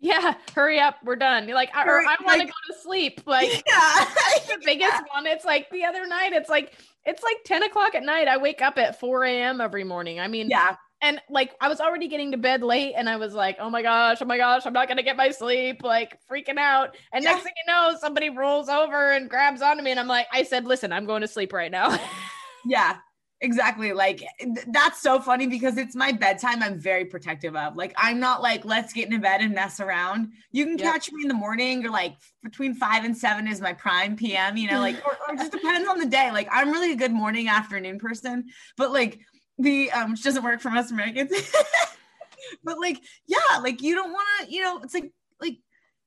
[0.01, 1.49] Yeah hurry up we're done.
[1.49, 4.05] You're like i, I want to like, go to sleep like yeah.
[4.49, 5.01] the biggest yeah.
[5.14, 5.27] one.
[5.27, 6.75] It's like the other night it's like
[7.07, 8.29] it's like 10 o'clock at night.
[8.29, 10.21] I wake up at 4 a.m every morning.
[10.21, 13.35] I mean yeah and like I was already getting to bed late and I was
[13.35, 16.57] like, oh my gosh, oh my gosh, I'm not gonna get my sleep, like freaking
[16.57, 16.97] out.
[17.12, 17.33] And yeah.
[17.33, 20.43] next thing you know, somebody rolls over and grabs onto me, and I'm like, I
[20.45, 21.99] said, listen, I'm going to sleep right now.
[22.64, 22.97] yeah,
[23.43, 23.93] exactly.
[23.93, 26.62] Like th- that's so funny because it's my bedtime.
[26.62, 27.77] I'm very protective of.
[27.77, 30.33] Like I'm not like, let's get into bed and mess around.
[30.53, 30.90] You can yep.
[30.95, 34.57] catch me in the morning or like between five and seven is my prime PM,
[34.57, 36.31] you know, like or, or just depends on the day.
[36.33, 38.47] Like I'm really a good morning afternoon person,
[38.79, 39.21] but like
[39.59, 41.31] the um which doesn't work for most Americans.
[42.64, 45.59] but like, yeah, like you don't want to, you know, it's like, like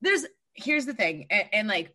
[0.02, 1.26] there's, here's the thing.
[1.30, 1.94] And, and like,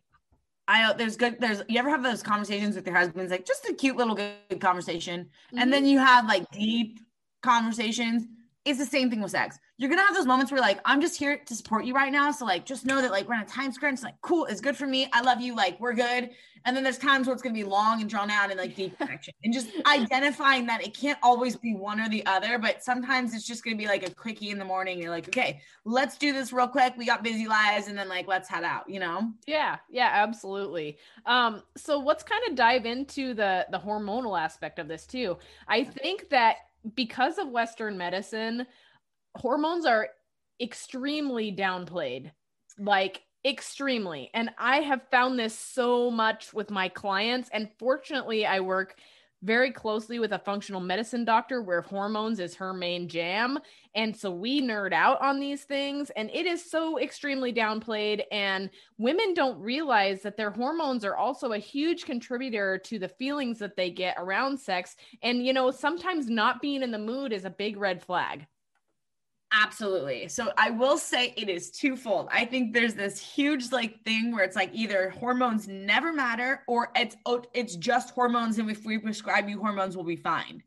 [0.67, 3.73] I, there's good, there's, you ever have those conversations with your husbands, like just a
[3.73, 5.21] cute little good conversation.
[5.21, 5.59] Mm-hmm.
[5.59, 6.99] And then you have like deep
[7.41, 8.23] conversations.
[8.65, 11.17] It's the same thing with sex you're gonna have those moments where like I'm just
[11.17, 12.31] here to support you right now.
[12.31, 14.03] So like just know that like we're on a time crunch.
[14.03, 15.09] Like cool, it's good for me.
[15.11, 15.55] I love you.
[15.55, 16.29] Like we're good.
[16.65, 18.97] And then there's times where it's gonna be long and drawn out and like deep
[18.97, 19.33] connection.
[19.43, 23.47] And just identifying that it can't always be one or the other, but sometimes it's
[23.47, 25.01] just gonna be like a quickie in the morning.
[25.01, 26.93] You're like, okay, let's do this real quick.
[26.95, 28.87] We got busy lives, and then like let's head out.
[28.87, 29.31] You know?
[29.47, 30.99] Yeah, yeah, absolutely.
[31.25, 35.37] Um, so let's kind of dive into the the hormonal aspect of this too.
[35.67, 36.57] I think that
[36.95, 38.67] because of Western medicine
[39.35, 40.09] hormones are
[40.61, 42.31] extremely downplayed
[42.77, 44.29] like extremely.
[44.33, 47.49] And i have found this so much with my clients.
[47.51, 48.95] And fortunately i work
[49.41, 53.59] very closely with a functional medicine doctor where hormones is her main jam.
[53.93, 58.23] And so we nerd out on these things and it is so extremely downplayed.
[58.31, 63.59] And women don't realize that their hormones are also a huge contributor to the feelings
[63.59, 64.95] that they get around sex.
[65.21, 68.47] And you know sometimes not being in the mood is a big red flag
[69.55, 70.27] Absolutely.
[70.29, 72.27] So I will say it is twofold.
[72.31, 76.89] I think there's this huge like thing where it's like either hormones never matter or
[76.95, 80.63] it's oh, it's just hormones and if we prescribe you hormones we'll be fine.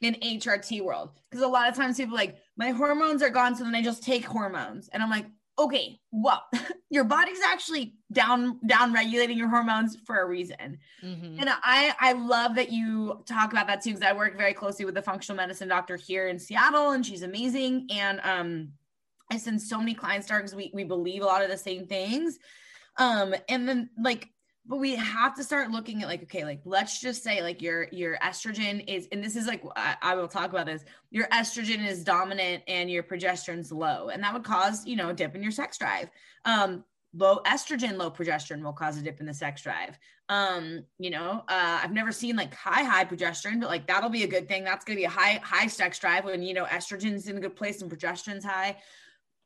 [0.00, 3.64] In HRT world, because a lot of times people like my hormones are gone, so
[3.64, 5.26] then I just take hormones, and I'm like,
[5.60, 6.42] okay, well,
[6.90, 10.78] your body's actually down down regulating your hormones for a reason.
[11.02, 11.40] Mm-hmm.
[11.40, 14.84] And I I love that you talk about that too because I work very closely
[14.84, 18.72] with a functional medicine doctor here in Seattle and she's amazing and um
[19.30, 21.58] I send so many clients to her because we we believe a lot of the
[21.58, 22.38] same things.
[22.96, 24.28] Um and then like
[24.70, 27.88] but we have to start looking at like okay like let's just say like your
[27.90, 31.84] your estrogen is and this is like I, I, will talk about this your estrogen
[31.84, 35.42] is dominant and your progesterone's low and that would cause you know a dip in
[35.42, 36.08] your sex drive.
[36.44, 39.98] Um low estrogen low progesterone will cause a dip in the sex drive.
[40.28, 44.22] Um you know uh i've never seen like high high progesterone but like that'll be
[44.22, 44.62] a good thing.
[44.62, 47.40] That's going to be a high high sex drive when you know estrogen's in a
[47.40, 48.76] good place and progesterone's high.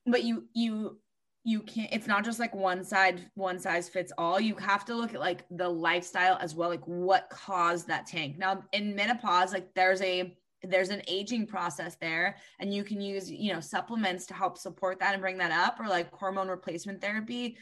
[0.04, 0.98] But you you
[1.44, 4.40] you can't it's not just like one side one size fits all.
[4.40, 8.38] You have to look at like the lifestyle as well like what caused that tank.
[8.38, 13.30] Now in menopause like there's a there's an aging process there and you can use
[13.30, 17.02] you know supplements to help support that and bring that up or like hormone replacement
[17.02, 17.59] therapy.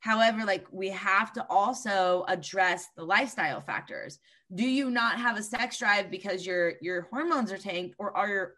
[0.00, 4.18] However like we have to also address the lifestyle factors.
[4.54, 8.28] Do you not have a sex drive because your your hormones are tanked or are
[8.28, 8.54] your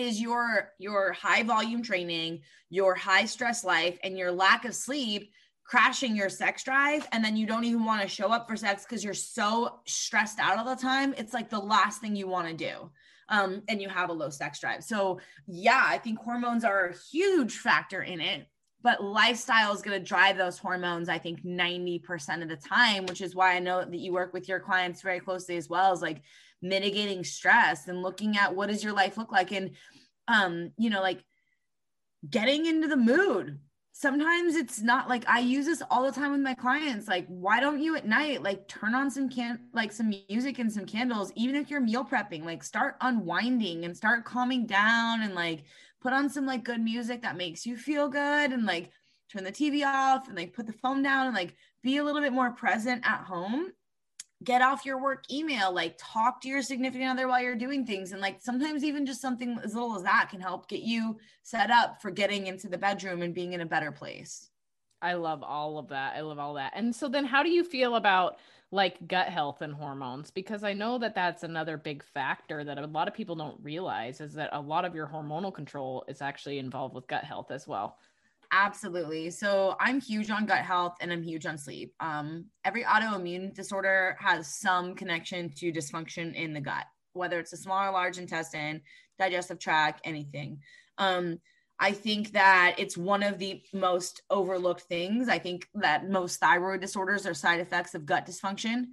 [0.00, 5.30] is your your high volume training, your high stress life and your lack of sleep
[5.70, 8.82] crashing your sex drive and then you don't even want to show up for sex
[8.82, 12.48] because you're so stressed out all the time it's like the last thing you want
[12.48, 12.90] to do
[13.28, 14.82] um, and you have a low sex drive.
[14.82, 18.48] So yeah i think hormones are a huge factor in it
[18.82, 23.20] but lifestyle is going to drive those hormones i think 90% of the time which
[23.20, 26.02] is why i know that you work with your clients very closely as well as
[26.02, 26.22] like
[26.62, 29.70] mitigating stress and looking at what does your life look like and
[30.28, 31.24] um you know like
[32.28, 33.58] getting into the mood
[34.00, 37.06] sometimes it's not like I use this all the time with my clients.
[37.06, 40.72] Like, why don't you at night like turn on some can like some music and
[40.72, 45.34] some candles, even if you're meal prepping, like start unwinding and start calming down and
[45.34, 45.64] like
[46.00, 48.90] put on some like good music that makes you feel good and like
[49.30, 52.22] turn the TV off and like put the phone down and like be a little
[52.22, 53.70] bit more present at home
[54.42, 58.12] get off your work email like talk to your significant other while you're doing things
[58.12, 61.70] and like sometimes even just something as little as that can help get you set
[61.70, 64.48] up for getting into the bedroom and being in a better place.
[65.02, 66.14] I love all of that.
[66.16, 66.72] I love all that.
[66.74, 68.36] And so then how do you feel about
[68.70, 70.30] like gut health and hormones?
[70.30, 74.20] Because i know that that's another big factor that a lot of people don't realize
[74.20, 77.66] is that a lot of your hormonal control is actually involved with gut health as
[77.66, 77.98] well
[78.52, 79.30] Absolutely.
[79.30, 81.94] So I'm huge on gut health and I'm huge on sleep.
[82.00, 87.56] Um, every autoimmune disorder has some connection to dysfunction in the gut, whether it's a
[87.56, 88.80] small or large intestine,
[89.18, 90.58] digestive tract, anything.
[90.98, 91.38] Um,
[91.78, 95.28] I think that it's one of the most overlooked things.
[95.28, 98.86] I think that most thyroid disorders are side effects of gut dysfunction.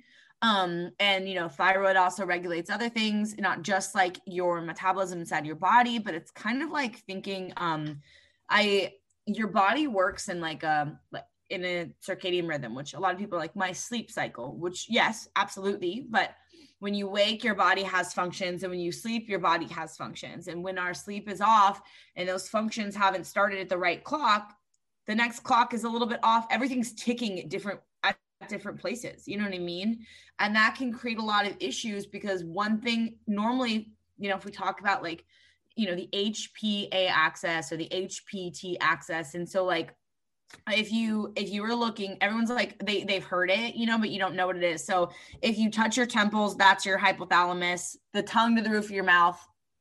[0.43, 5.47] Um, and you know, thyroid also regulates other things, not just like your metabolism inside
[5.47, 8.01] your body, but it's kind of like thinking um
[8.49, 8.93] I
[9.27, 13.19] your body works in like a um, in a circadian rhythm, which a lot of
[13.19, 16.05] people like my sleep cycle, which yes, absolutely.
[16.09, 16.35] But
[16.79, 20.47] when you wake, your body has functions, and when you sleep, your body has functions.
[20.47, 21.81] And when our sleep is off
[22.15, 24.53] and those functions haven't started at the right clock,
[25.07, 26.45] the next clock is a little bit off.
[26.51, 28.17] Everything's ticking at different at
[28.49, 29.27] different places.
[29.27, 30.05] You know what I mean?
[30.39, 34.45] And that can create a lot of issues because one thing normally, you know, if
[34.45, 35.25] we talk about like
[35.77, 39.93] you know the hpa axis or the hpt axis and so like
[40.71, 44.09] if you if you were looking everyone's like they they've heard it you know but
[44.09, 44.85] you don't know what it is.
[44.85, 45.09] So
[45.41, 49.03] if you touch your temples that's your hypothalamus the tongue to the roof of your
[49.03, 49.37] mouth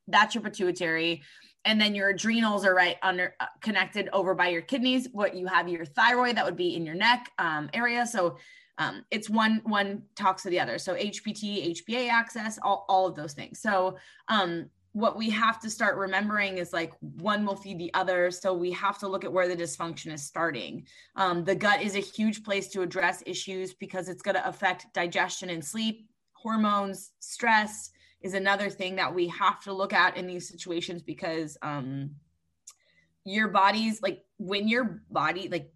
[0.09, 1.23] that's your pituitary.
[1.65, 5.09] And then your adrenals are right under uh, connected over by your kidneys.
[5.11, 8.07] What you have your thyroid that would be in your neck um, area.
[8.07, 8.37] So
[8.79, 10.79] um, it's one one talks to the other.
[10.79, 13.61] So hpt hpa axis all, all of those things.
[13.61, 13.97] So
[14.29, 18.31] um, what we have to start remembering is like one will feed the other.
[18.31, 20.87] So we have to look at where the dysfunction is starting.
[21.17, 24.87] Um, the gut is a huge place to address issues because it's going to affect
[24.95, 27.91] digestion and sleep, hormones, stress
[28.23, 32.13] is another thing that we have to look at in these situations because um,
[33.27, 35.71] your body's like when your body like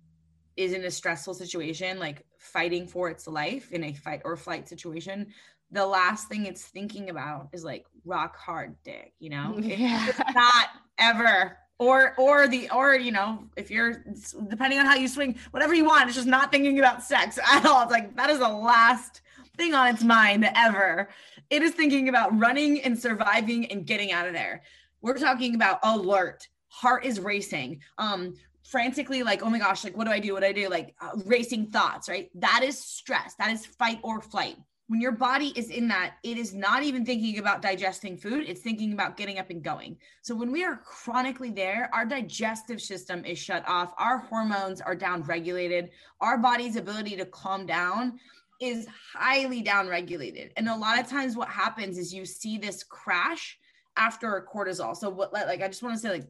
[0.56, 4.66] is in a stressful situation, like fighting for its life in a fight or flight
[4.66, 5.26] situation,
[5.72, 9.54] the last thing it's thinking about is like rock hard dick, you know?
[9.58, 10.08] Yeah.
[10.08, 10.68] It's not
[10.98, 14.04] ever or or the or you know if you're
[14.48, 17.66] depending on how you swing whatever you want it's just not thinking about sex at
[17.66, 17.82] all.
[17.82, 19.22] It's like that is the last
[19.56, 21.08] thing on its mind ever.
[21.48, 24.62] It is thinking about running and surviving and getting out of there.
[25.02, 26.46] We're talking about alert.
[26.68, 27.80] Heart is racing.
[27.98, 30.34] Um frantically like oh my gosh like what do i do?
[30.34, 30.68] What do i do?
[30.68, 32.30] Like uh, racing thoughts right?
[32.34, 33.34] That is stress.
[33.36, 34.56] That is fight or flight
[34.90, 38.60] when your body is in that, it is not even thinking about digesting food, it's
[38.60, 39.96] thinking about getting up and going.
[40.20, 44.96] So when we are chronically there, our digestive system is shut off, our hormones are
[44.96, 48.18] down regulated, our body's ability to calm down
[48.60, 50.52] is highly down regulated.
[50.56, 53.60] And a lot of times what happens is you see this crash
[53.96, 54.96] after cortisol.
[54.96, 56.26] So what like I just want to say like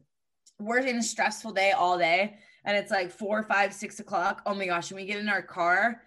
[0.59, 2.35] we're in a stressful day all day
[2.65, 4.43] and it's like four, five, six o'clock.
[4.45, 6.03] Oh my gosh, and we get in our car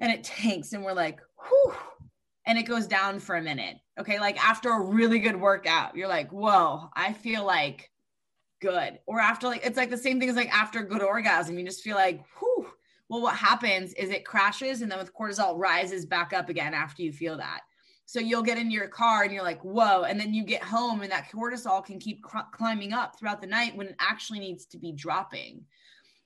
[0.00, 1.74] and it tanks and we're like, whew,
[2.46, 3.76] and it goes down for a minute.
[3.98, 4.18] Okay.
[4.20, 7.90] Like after a really good workout, you're like, whoa, I feel like
[8.60, 8.98] good.
[9.06, 11.82] Or after like, it's like the same thing as like after good orgasm, you just
[11.82, 12.68] feel like, whew.
[13.08, 17.02] Well, what happens is it crashes and then with cortisol rises back up again after
[17.02, 17.60] you feel that.
[18.04, 20.04] So you'll get in your car and you're like, whoa.
[20.04, 23.46] And then you get home and that cortisol can keep cr- climbing up throughout the
[23.48, 25.64] night when it actually needs to be dropping.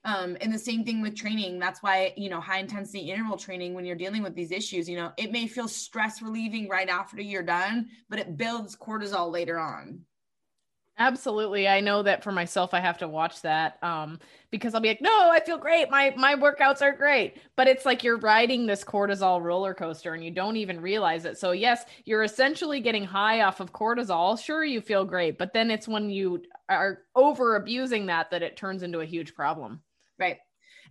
[0.04, 1.58] Um, and the same thing with training.
[1.58, 4.96] That's why, you know, high intensity interval training, when you're dealing with these issues, you
[4.96, 9.58] know, it may feel stress relieving right after you're done, but it builds cortisol later
[9.58, 10.00] on.
[10.98, 11.66] Absolutely.
[11.66, 14.18] I know that for myself, I have to watch that um,
[14.50, 15.90] because I'll be like, no, I feel great.
[15.90, 17.38] My my workouts are great.
[17.56, 21.38] But it's like you're riding this cortisol roller coaster and you don't even realize it.
[21.38, 24.38] So yes, you're essentially getting high off of cortisol.
[24.38, 28.58] Sure, you feel great, but then it's when you are over abusing that that it
[28.58, 29.80] turns into a huge problem.
[30.20, 30.38] Right.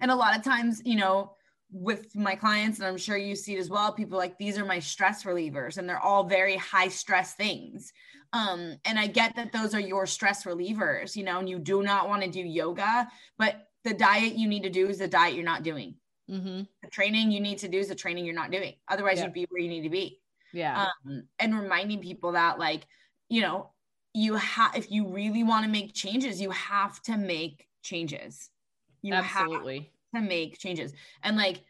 [0.01, 1.35] And a lot of times, you know,
[1.71, 4.65] with my clients, and I'm sure you see it as well, people like these are
[4.65, 7.93] my stress relievers, and they're all very high stress things.
[8.33, 11.83] Um, and I get that those are your stress relievers, you know, and you do
[11.83, 13.07] not want to do yoga,
[13.37, 15.95] but the diet you need to do is the diet you're not doing.
[16.29, 16.61] Mm-hmm.
[16.83, 18.73] The training you need to do is the training you're not doing.
[18.87, 19.25] Otherwise, Yeah.
[19.25, 20.21] you'd be where you need to be.
[20.53, 20.87] Yeah.
[21.05, 22.85] Um, and reminding people that, like,
[23.29, 23.71] you know,
[24.13, 28.49] you have, if you really want to make changes, you have to make changes.
[29.01, 29.91] You have Absolutely.
[30.15, 30.93] to make changes.
[31.23, 31.63] And like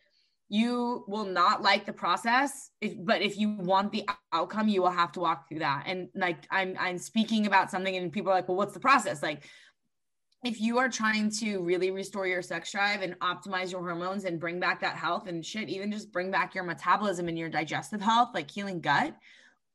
[0.49, 4.03] you will not like the process if, but if you want the
[4.33, 5.83] outcome you will have to walk through that.
[5.85, 9.21] And like i'm i'm speaking about something and people are like well what's the process?
[9.21, 9.43] Like
[10.43, 14.39] if you are trying to really restore your sex drive and optimize your hormones and
[14.39, 18.01] bring back that health and shit even just bring back your metabolism and your digestive
[18.01, 19.15] health like healing gut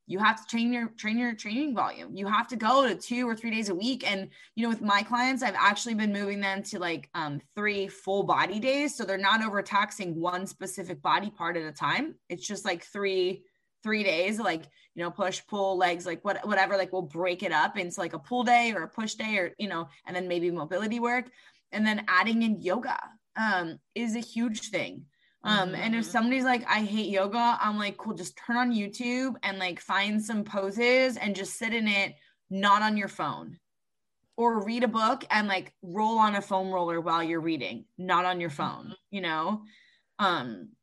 [0.07, 2.15] you have to train your train your training volume.
[2.15, 4.09] You have to go to two or three days a week.
[4.09, 7.87] And you know with my clients i've actually been moving them to like um, three
[7.87, 8.95] full body days.
[8.95, 12.15] So they're not overtaxing one specific body part at a time.
[12.29, 13.43] It's just like three
[13.83, 14.63] three days like
[14.95, 18.13] you know push pull legs like what, whatever like we'll break it up into like
[18.13, 21.25] a pull day or a push day or you know and then maybe mobility work.
[21.71, 22.97] And then adding in yoga
[23.35, 25.05] um, is a huge thing
[25.45, 26.09] um, and if Mhm.
[26.11, 30.23] somebody's like, I hate yoga, I'm like, cool, just turn on YouTube and like find
[30.23, 32.15] some poses and just sit in it,
[32.49, 33.59] not on your phone.
[34.37, 38.25] Or read a book and like roll on a foam roller while you're reading, not
[38.25, 39.65] on your phone, you know?
[40.19, 40.74] Um,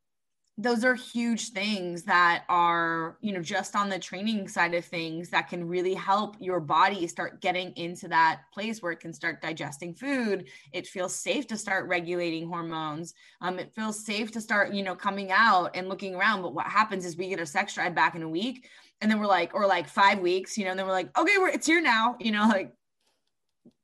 [0.57, 5.29] those are huge things that are, you know, just on the training side of things
[5.31, 9.41] that can really help your body start getting into that place where it can start
[9.41, 10.47] digesting food.
[10.71, 14.95] It feels safe to start regulating hormones um, it feels safe to start, you know,
[14.95, 16.41] coming out and looking around.
[16.41, 18.67] But what happens is we get our sex drive back in a week,
[19.01, 21.37] and then we're like, or like five weeks, you know, and then we're like, okay,
[21.37, 22.73] we're it's here now, you know, like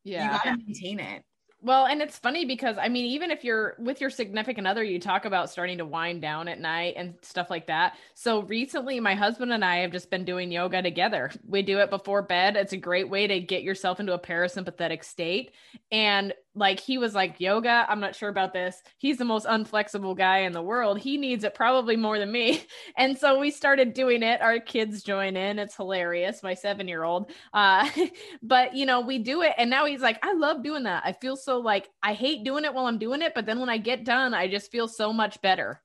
[0.04, 0.24] Yeah.
[0.24, 1.24] you gotta maintain it.
[1.62, 4.98] Well, and it's funny because I mean, even if you're with your significant other, you
[4.98, 7.98] talk about starting to wind down at night and stuff like that.
[8.14, 11.32] So recently, my husband and I have just been doing yoga together.
[11.46, 12.56] We do it before bed.
[12.56, 15.52] It's a great way to get yourself into a parasympathetic state.
[15.92, 18.84] And like he was like yoga i'm not sure about this.
[18.98, 21.00] He's the most unflexible guy in the world.
[21.00, 22.64] He needs it probably more than me.
[22.98, 24.42] And so we started doing it.
[24.42, 25.58] Our kids join in.
[25.58, 27.90] It's hilarious my seven year old uh,
[28.42, 31.04] but you know we do it and now he's like i love doing that.
[31.06, 33.70] I feel so like i hate doing it while i'm doing it but then when
[33.70, 35.82] i get done i just feel so much better.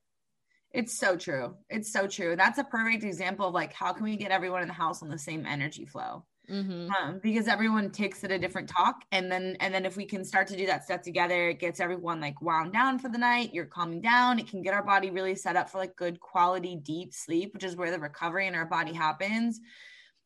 [0.71, 1.55] It's so true.
[1.69, 2.35] It's so true.
[2.35, 5.07] That's a perfect example of like how can we get everyone in the house on
[5.07, 6.91] the same energy flow Mm-hmm.
[6.91, 10.23] Um, because everyone takes it a different talk and then and then if we can
[10.23, 13.53] start to do that stuff together it gets everyone like wound down for the night
[13.53, 16.75] you're calming down it can get our body really set up for like good quality
[16.75, 19.59] deep sleep which is where the recovery in our body happens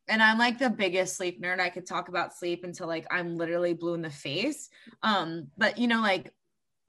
[0.09, 1.59] and I'm like the biggest sleep nerd.
[1.59, 4.69] I could talk about sleep until like I'm literally blue in the face.
[5.03, 6.33] Um, but you know, like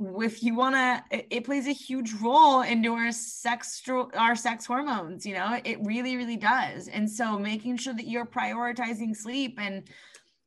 [0.01, 3.83] if you want to it, it, plays a huge role into our sex
[4.15, 6.89] our sex hormones you know it really really does.
[6.89, 9.89] And so making sure that you're prioritizing sleep and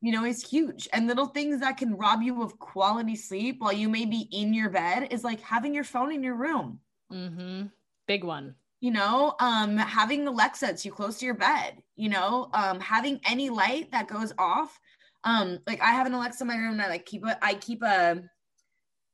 [0.01, 0.87] you know is huge.
[0.91, 4.53] And little things that can rob you of quality sleep while you may be in
[4.53, 6.79] your bed is like having your phone in your room.
[7.11, 7.67] Mm-hmm.
[8.07, 8.55] big one.
[8.81, 13.49] You know um having alexa too close to your bed you know um having any
[13.49, 14.77] light that goes off
[15.23, 17.53] um like i have an alexa in my room and i like keep a i
[17.53, 18.21] keep a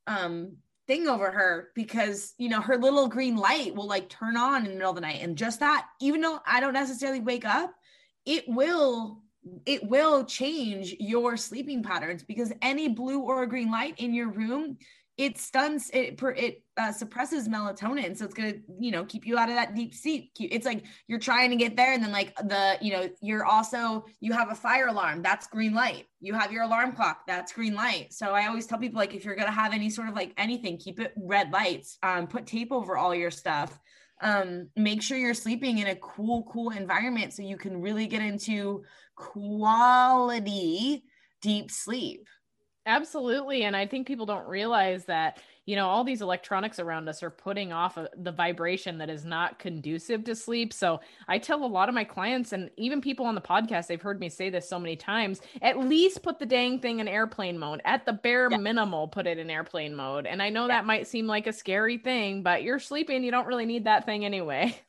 [0.10, 0.57] um
[0.88, 4.72] thing over her because you know her little green light will like turn on in
[4.72, 5.22] the middle of the night.
[5.22, 7.74] And just that even though i don't necessarily wake up
[8.26, 9.22] it will
[9.66, 14.78] it will change your sleeping patterns because any blue or green light in your room
[15.20, 18.16] it stuns it it uh, suppresses melatonin.
[18.16, 20.32] So it's gonna you know keep you out of that deep sleep.
[20.40, 24.06] It's like you're trying to get there and then like the you know you're also
[24.22, 25.22] you have a fire alarm.
[25.22, 26.06] That's green light.
[26.22, 27.24] You have your alarm clock.
[27.28, 28.14] That's green light.
[28.14, 30.78] So i always tell people like if you're gonna have any sort of like anything
[30.78, 31.98] keep it red lights.
[32.02, 33.78] Um put tape over all your stuff.
[34.22, 38.22] Um make sure you're sleeping in a cool cool environment so you can really get
[38.22, 38.84] into
[39.18, 41.04] quality
[41.42, 42.26] deep sleep
[42.90, 43.66] Absolutely.
[43.66, 47.30] And I think people don't realize that, you know, all these electronics around us are
[47.30, 50.74] putting off a, the vibration that is not conducive to sleep.
[50.74, 54.02] So I tell a lot of my clients and even people on the podcast, they've
[54.02, 57.60] heard me say this so many times at least put the dang thing in airplane
[57.60, 57.80] mode.
[57.86, 58.58] At the bare yeah.
[58.58, 60.26] minimal, put it in airplane mode.
[60.26, 60.80] And I know yeah.
[60.80, 63.24] that might seem like a scary thing, but you're sleeping.
[63.24, 64.76] You don't really need that thing anyway.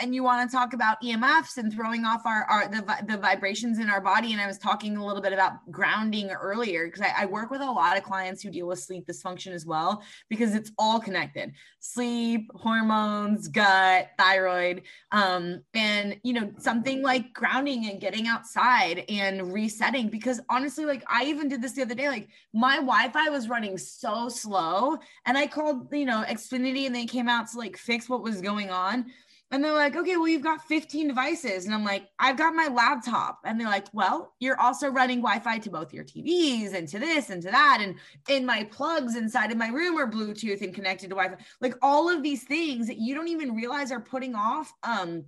[0.00, 3.78] and you want to talk about EMFs and throwing off our, our the, the vibrations
[3.78, 4.32] in our body.
[4.32, 7.60] And I was talking a little bit about grounding earlier because I, I, work with
[7.60, 11.52] a lot of clients who deal with sleep dysfunction as well, because it's all connected
[11.82, 14.82] sleep, hormones, gut, thyroid.
[15.12, 20.08] Um, and, you know, something like grounding and getting outside and resetting.
[20.08, 23.48] Because honestly, like I even did this the other day, like my Wi Fi was
[23.48, 24.98] running so slow.
[25.24, 28.40] And I called, you know, Xfinity and they came out to like fix what was
[28.40, 29.06] going on
[29.52, 31.64] and they're like, okay, well, you've got 15 devices.
[31.64, 33.40] And I'm like, I've got my laptop.
[33.44, 37.00] And they're like, well, you're also running Wi Fi to both your TVs and to
[37.00, 37.78] this and to that.
[37.80, 37.96] And
[38.28, 41.44] in my plugs inside of my room are Bluetooth and connected to Wi Fi.
[41.60, 45.24] Like all of these things that you don't even realize are putting off um,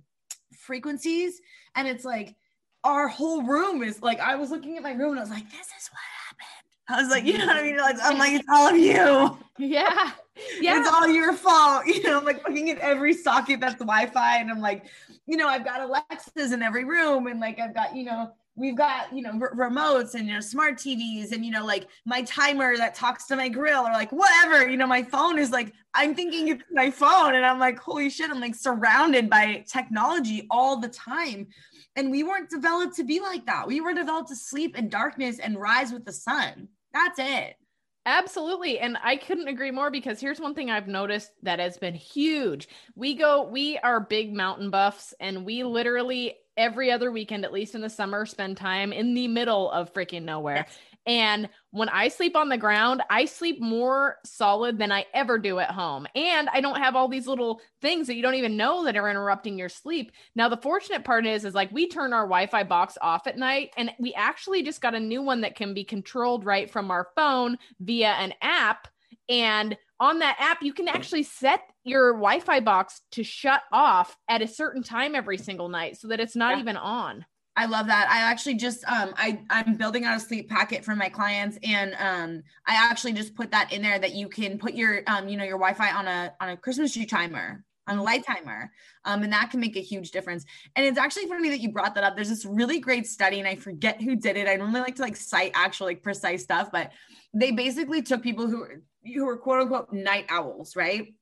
[0.57, 1.41] frequencies.
[1.75, 2.35] And it's like,
[2.85, 5.49] our whole room is like, I was looking at my room and I was like,
[5.49, 6.01] this is what
[6.89, 7.77] I was like, you know what I mean?
[7.77, 9.37] Like, I'm like, it's all of you.
[9.57, 10.11] Yeah.
[10.59, 10.79] Yeah.
[10.79, 11.85] It's all your fault.
[11.87, 14.37] You know, I'm like looking at every socket that's Wi-Fi.
[14.37, 14.85] And I'm like,
[15.25, 17.27] you know, I've got Alexas in every room.
[17.27, 20.39] And like, I've got, you know, we've got, you know, r- remotes and, you know,
[20.39, 24.11] smart TVs and, you know, like my timer that talks to my grill or like
[24.11, 27.35] whatever, you know, my phone is like, I'm thinking it's my phone.
[27.35, 31.47] And I'm like, holy shit, I'm like surrounded by technology all the time.
[31.95, 33.67] And we weren't developed to be like that.
[33.67, 36.67] We were developed to sleep in darkness and rise with the sun.
[36.93, 37.55] That's it.
[38.05, 38.79] Absolutely.
[38.79, 42.67] And I couldn't agree more because here's one thing I've noticed that has been huge.
[42.95, 47.75] We go, we are big mountain buffs, and we literally every other weekend, at least
[47.75, 50.65] in the summer, spend time in the middle of freaking nowhere.
[50.67, 50.77] Yes.
[51.05, 55.59] And when I sleep on the ground, I sleep more solid than I ever do
[55.59, 56.07] at home.
[56.15, 59.09] And I don't have all these little things that you don't even know that are
[59.09, 60.11] interrupting your sleep.
[60.35, 63.37] Now, the fortunate part is, is like we turn our Wi Fi box off at
[63.37, 66.89] night, and we actually just got a new one that can be controlled right from
[66.89, 68.87] our phone via an app.
[69.27, 74.17] And on that app, you can actually set your Wi Fi box to shut off
[74.29, 76.61] at a certain time every single night so that it's not yeah.
[76.61, 77.25] even on.
[77.55, 78.09] I love that.
[78.09, 81.93] I actually just um I I'm building out a sleep packet for my clients and
[81.99, 85.37] um I actually just put that in there that you can put your um you
[85.37, 88.71] know your Wi-Fi on a on a Christmas tree timer on a light timer.
[89.05, 90.45] Um, and that can make a huge difference.
[90.75, 92.15] And it's actually funny that you brought that up.
[92.15, 94.47] There's this really great study, and I forget who did it.
[94.47, 96.91] I normally like to like cite actual like precise stuff, but
[97.33, 98.65] they basically took people who
[99.13, 101.13] who were quote unquote night owls, right?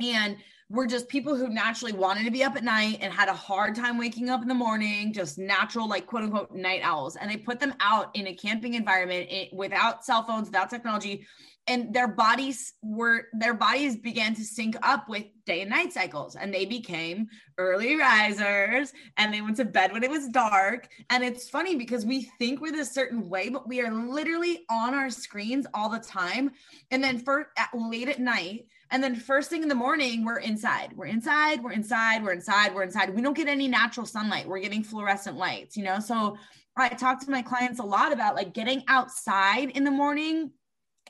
[0.00, 0.36] And
[0.70, 3.74] were just people who naturally wanted to be up at night and had a hard
[3.74, 7.16] time waking up in the morning, just natural, like quote unquote night owls.
[7.16, 11.26] And they put them out in a camping environment it, without cell phones, without technology.
[11.66, 16.34] And their bodies were, their bodies began to sync up with day and night cycles.
[16.36, 20.88] And they became early risers and they went to bed when it was dark.
[21.08, 24.94] And it's funny because we think we're this certain way, but we are literally on
[24.94, 26.52] our screens all the time.
[26.90, 30.38] And then for at, late at night, and then first thing in the morning, we're
[30.38, 30.92] inside.
[30.96, 33.14] We're inside, we're inside, we're inside, we're inside.
[33.14, 34.48] We don't get any natural sunlight.
[34.48, 36.00] We're getting fluorescent lights, you know?
[36.00, 36.38] So
[36.76, 40.52] I talk to my clients a lot about like getting outside in the morning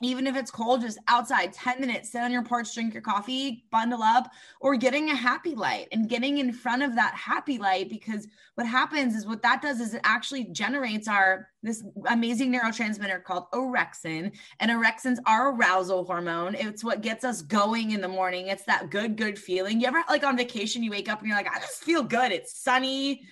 [0.01, 3.65] even if it's cold, just outside 10 minutes, sit on your porch, drink your coffee,
[3.71, 7.89] bundle up, or getting a happy light and getting in front of that happy light.
[7.89, 13.23] Because what happens is what that does is it actually generates our this amazing neurotransmitter
[13.23, 14.31] called orexin.
[14.59, 16.55] And orexin's our arousal hormone.
[16.55, 18.47] It's what gets us going in the morning.
[18.47, 19.81] It's that good, good feeling.
[19.81, 22.31] You ever like on vacation, you wake up and you're like, I just feel good.
[22.31, 23.23] It's sunny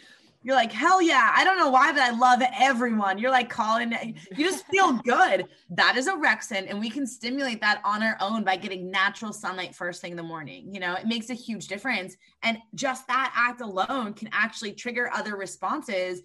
[0.47, 1.33] you're like, hell yeah.
[1.35, 3.17] I don't know why, but I love everyone.
[3.17, 3.91] You're like calling,
[4.37, 5.45] you just feel good.
[5.71, 6.69] That is a orexin.
[6.69, 10.17] And we can stimulate that on our own by getting natural sunlight first thing in
[10.17, 10.73] the morning.
[10.73, 12.15] You know, it makes a huge difference.
[12.43, 16.21] And just that act alone can actually trigger other responses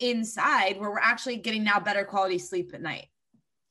[0.00, 3.08] inside where we're actually getting now better quality sleep at night.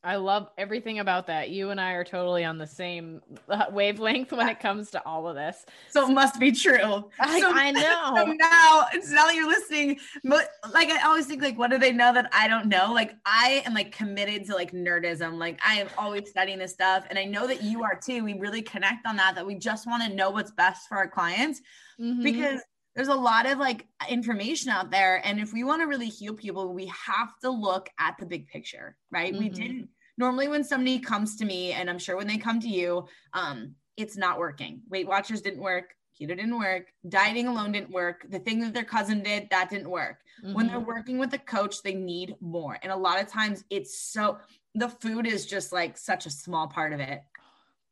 [0.04, 1.50] I love everything about that.
[1.50, 5.28] You and I are totally on the same uh, wavelength when it comes to all
[5.28, 5.66] of this.
[5.90, 7.10] So it must be true.
[7.20, 8.12] I, so, I know.
[8.16, 11.92] So now, so now that you're listening, like I always think, like, what do they
[11.92, 12.92] know that I don't know?
[12.92, 15.34] Like, I am like committed to like nerdism.
[15.34, 18.22] Like, I am always studying this stuff, and I know that you are too.
[18.24, 19.34] We really connect on that.
[19.34, 21.60] That we just want to know what's best for our clients
[22.00, 22.22] Mhm.
[22.22, 22.60] because
[22.98, 26.34] there's a lot of like information out there, and if we want to really heal
[26.34, 29.36] people, we have to look at the big picture, right?
[29.36, 29.54] We Mhm.
[29.54, 33.06] didn't normally when somebody comes to me, and I'm sure when they come to you,
[33.34, 34.82] um, it's not working.
[34.88, 35.94] Weight Watchers didn't work.
[36.20, 36.92] Keto didn't work.
[37.08, 38.26] Dieting alone didn't work.
[38.28, 40.18] The thing that their cousin did, that didn't work.
[40.42, 40.70] When Mhm.
[40.70, 42.80] they're working with a coach, they need more.
[42.82, 44.40] And a lot of times it's so,
[44.74, 47.22] the food is just like such a small part of it.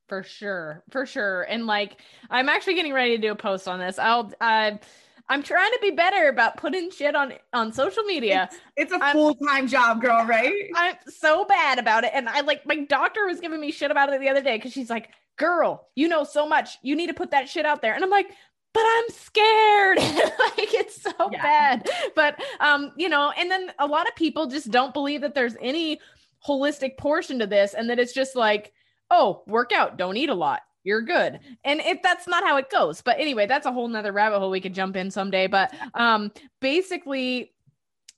[0.09, 1.43] For sure, for sure.
[1.43, 2.01] And like,
[2.31, 3.99] I'm actually getting ready to do a post on this.
[3.99, 4.73] I'll, uh,
[5.29, 8.49] I'm trying to be better about putting shit on on social media.
[8.77, 10.55] It's a I'm- full time job, girl, right?
[10.77, 14.13] I'm so bad about it, and I like my doctor was giving me shit about
[14.13, 16.79] it the other day because she's like, "Girl, you know so much.
[16.83, 18.29] You need to put that shit out there." And I'm like,
[18.73, 19.99] "But I'm scared.
[19.99, 21.43] like it's so Yeah.
[21.43, 25.35] bad." But um, you know, and then a lot of people just don't believe that
[25.35, 25.99] there's any
[26.47, 28.73] holistic portion to this, and that it's just like,
[29.11, 31.41] "Oh, work out, don't eat a lot." You're good.
[31.65, 33.03] And if that's not how it goes.
[33.03, 35.49] But anyway, that's a whole nother rabbit hole we could jump in someday.
[35.49, 36.31] But um
[36.61, 37.53] basically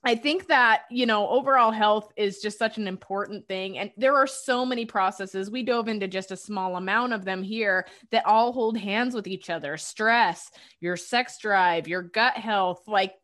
[0.01, 3.77] I think that, you know, overall health is just such an important thing.
[3.77, 5.51] And there are so many processes.
[5.51, 9.27] We dove into just a small amount of them here that all hold hands with
[9.27, 13.15] each other stress, your sex drive, your gut health, like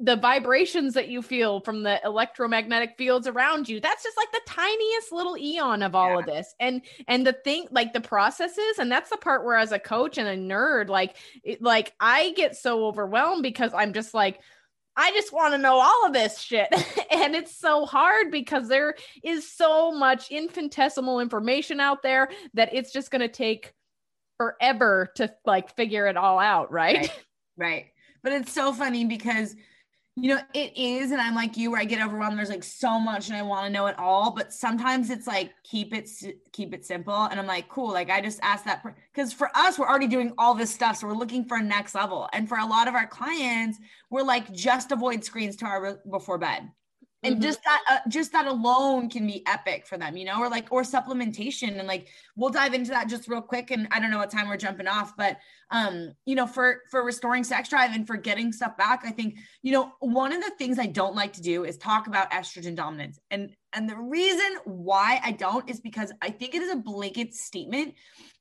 [0.00, 3.80] the vibrations that you feel from the electromagnetic fields around you.
[3.80, 6.54] That's just like the tiniest little eon of all of this.
[6.60, 10.18] And, and the thing, like the processes, and that's the part where as a coach
[10.18, 14.40] and a nerd, like, it, like I get so overwhelmed because I'm just like,
[14.98, 16.68] I just want to know all of this shit.
[17.10, 22.92] and it's so hard because there is so much infinitesimal information out there that it's
[22.92, 23.72] just going to take
[24.38, 26.98] forever to like figure it all out, right?
[26.98, 27.24] Right.
[27.56, 27.86] Right.
[28.22, 29.54] But it's so funny because,
[30.22, 31.10] you know, it is.
[31.10, 32.38] And I'm like you, where I get overwhelmed.
[32.38, 34.32] There's like so much and I want to know it all.
[34.32, 36.08] But sometimes it's like, keep it,
[36.52, 37.24] keep it simple.
[37.24, 37.92] And I'm like, cool.
[37.92, 40.96] Like I just asked that because for us, we're already doing all this stuff.
[40.96, 42.28] So we're looking for a next level.
[42.32, 43.78] And for a lot of our clients,
[44.10, 46.68] we're like, just avoid screens to our before bed.
[47.22, 47.42] And Mhm.
[47.42, 50.68] just that, uh, just that alone can be epic for them, you know, or like,
[50.70, 51.78] or supplementation.
[51.78, 53.70] And like, we'll dive into that just real quick.
[53.72, 55.38] And I don't know what time we're jumping off, but
[55.70, 59.36] um you know for for restoring sex drive and for getting stuff back i think
[59.62, 62.74] you know one of the things i don't like to do is talk about estrogen
[62.74, 66.76] dominance and and the reason why i don't is because i think it is a
[66.76, 67.94] blanket statement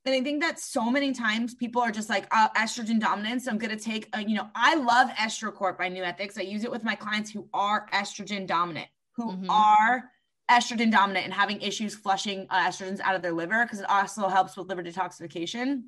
[0.08, 3.58] and i think that so many times people are just like uh, estrogen dominance i'm
[3.58, 6.84] going to take a, you know i love EstroCore by NuEthix i use it with
[6.84, 9.48] my clients who are estrogen dominant who Mhm.
[9.50, 10.10] are
[10.50, 14.28] estrogen dominant and having issues flushing uh, estrogens out of their liver because it also
[14.30, 15.84] helps with liver detoxification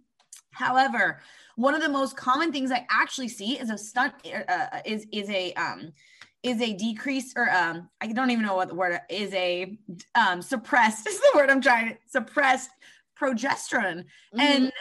[0.52, 1.20] However,
[1.56, 4.14] one of the most common things I actually see is a stunt
[4.48, 5.94] uh, is is a um
[6.42, 9.78] is a decrease or um I don't even know what the word is a
[10.16, 12.72] um suppressed is the word I'm trying to suppressed
[13.20, 14.40] progesterone Mhm.
[14.40, 14.72] and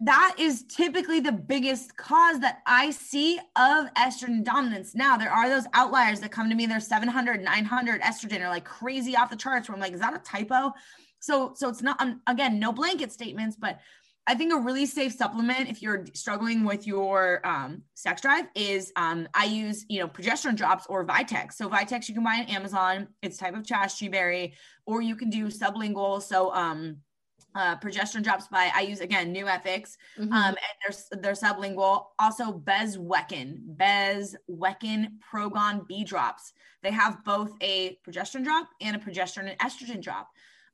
[0.00, 4.94] that is typically the biggest cause that I see of estrogen dominance.
[4.94, 8.64] Now, there are those outliers that come to me, they're 700, 900 estrogen are like
[8.64, 10.72] crazy off the charts where I'm like, is that a typo?
[11.18, 13.80] So, so it's not, um, again, no blanket statements, but
[14.28, 18.92] I think a really safe supplement if you're struggling with your um, sex drive is
[18.94, 21.54] um, I use you know progesterone drops or Vitex.
[21.54, 23.08] So Vitex you can buy on Amazon.
[23.22, 24.52] It's type of chaste berry,
[24.84, 26.22] or you can do sublingual.
[26.22, 26.98] So um,
[27.54, 30.32] uh, progesterone drops by I use again NuEthix, mm-hmm.
[30.32, 30.56] um, and
[31.10, 32.06] they're they're sublingual.
[32.18, 36.52] Also Bezwecken, Bezwecken Progon B drops.
[36.82, 40.28] They have both a progesterone drop and a progesterone and estrogen drop.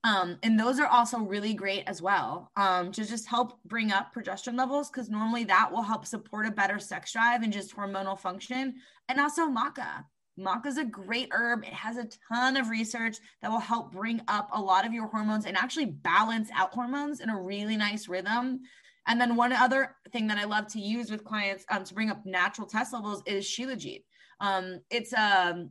[0.04, 4.14] Um, and those are also really great as well um, to just help bring up
[4.14, 8.20] progesterone levels because normally that will help support a better sex drive and just hormonal
[8.20, 8.74] function.
[9.08, 10.04] And also maca.
[10.38, 11.64] Maca is a great herb.
[11.64, 15.06] It has a ton of research that will help bring up a lot of your
[15.06, 18.60] hormones and actually balance out hormones in a really nice rhythm.
[19.06, 22.10] And then one other thing that I love to use with clients um, to bring
[22.10, 24.02] up natural test levels is Shilajit.
[24.40, 25.70] Um, it's um,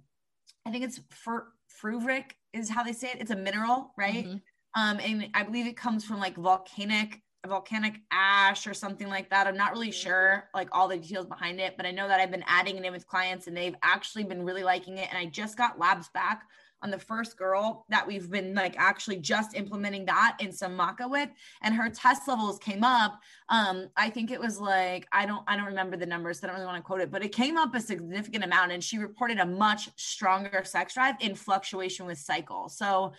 [0.65, 1.47] I think it's for
[1.81, 3.17] fruvric is how they say it.
[3.19, 4.25] It's a mineral, right?
[4.25, 4.81] Mm-hmm.
[4.81, 9.47] Um, and I believe it comes from like volcanic volcanic ash or something like that.
[9.47, 10.09] I'm not really mm-hmm.
[10.09, 12.85] sure like all the details behind it, but I know that I've been adding it
[12.85, 15.09] in with clients and they've actually been really liking it.
[15.09, 16.43] And I just got labs back
[16.83, 21.09] on the first girl that we've been like actually just implementing that in some maca
[21.09, 21.29] with
[21.61, 25.55] and her test levels came up um i think it was like i don't i
[25.55, 27.57] don't remember the numbers so i don't really want to quote it but it came
[27.57, 32.17] up a significant amount and she reported a much stronger sex drive in fluctuation with
[32.17, 33.13] cycle so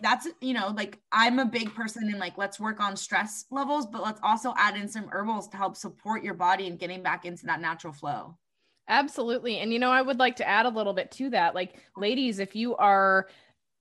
[0.00, 3.86] that's you know like i'm a big person in like let's work on stress levels
[3.86, 7.24] but let's also add in some herbals to help support your body and getting back
[7.24, 8.36] into that natural flow
[8.88, 9.58] Absolutely.
[9.58, 11.54] And you know, I would like to add a little bit to that.
[11.54, 13.28] Like, ladies, if you are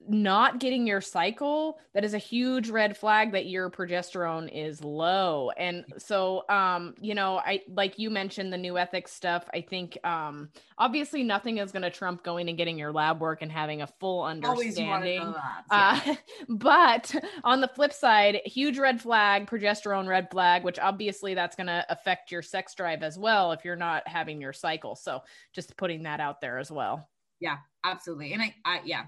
[0.07, 5.49] not getting your cycle that is a huge red flag that your progesterone is low.
[5.57, 10.49] And so um you know i like you mentioned the NuEthix stuff i think um
[10.77, 13.87] obviously nothing is going to trump going and getting your lab work and having a
[13.87, 15.21] full understanding.
[15.21, 15.33] uh,
[15.71, 16.01] yeah.
[16.05, 16.15] uh,
[16.49, 21.67] but on the flip side huge red flag progesterone red flag which obviously that's going
[21.67, 24.95] to affect your sex drive as well if you're not having your cycle.
[24.95, 25.21] So
[25.53, 27.09] just putting that out there as well.
[27.39, 28.33] Yeah absolutely.
[28.33, 29.03] And i, I yeah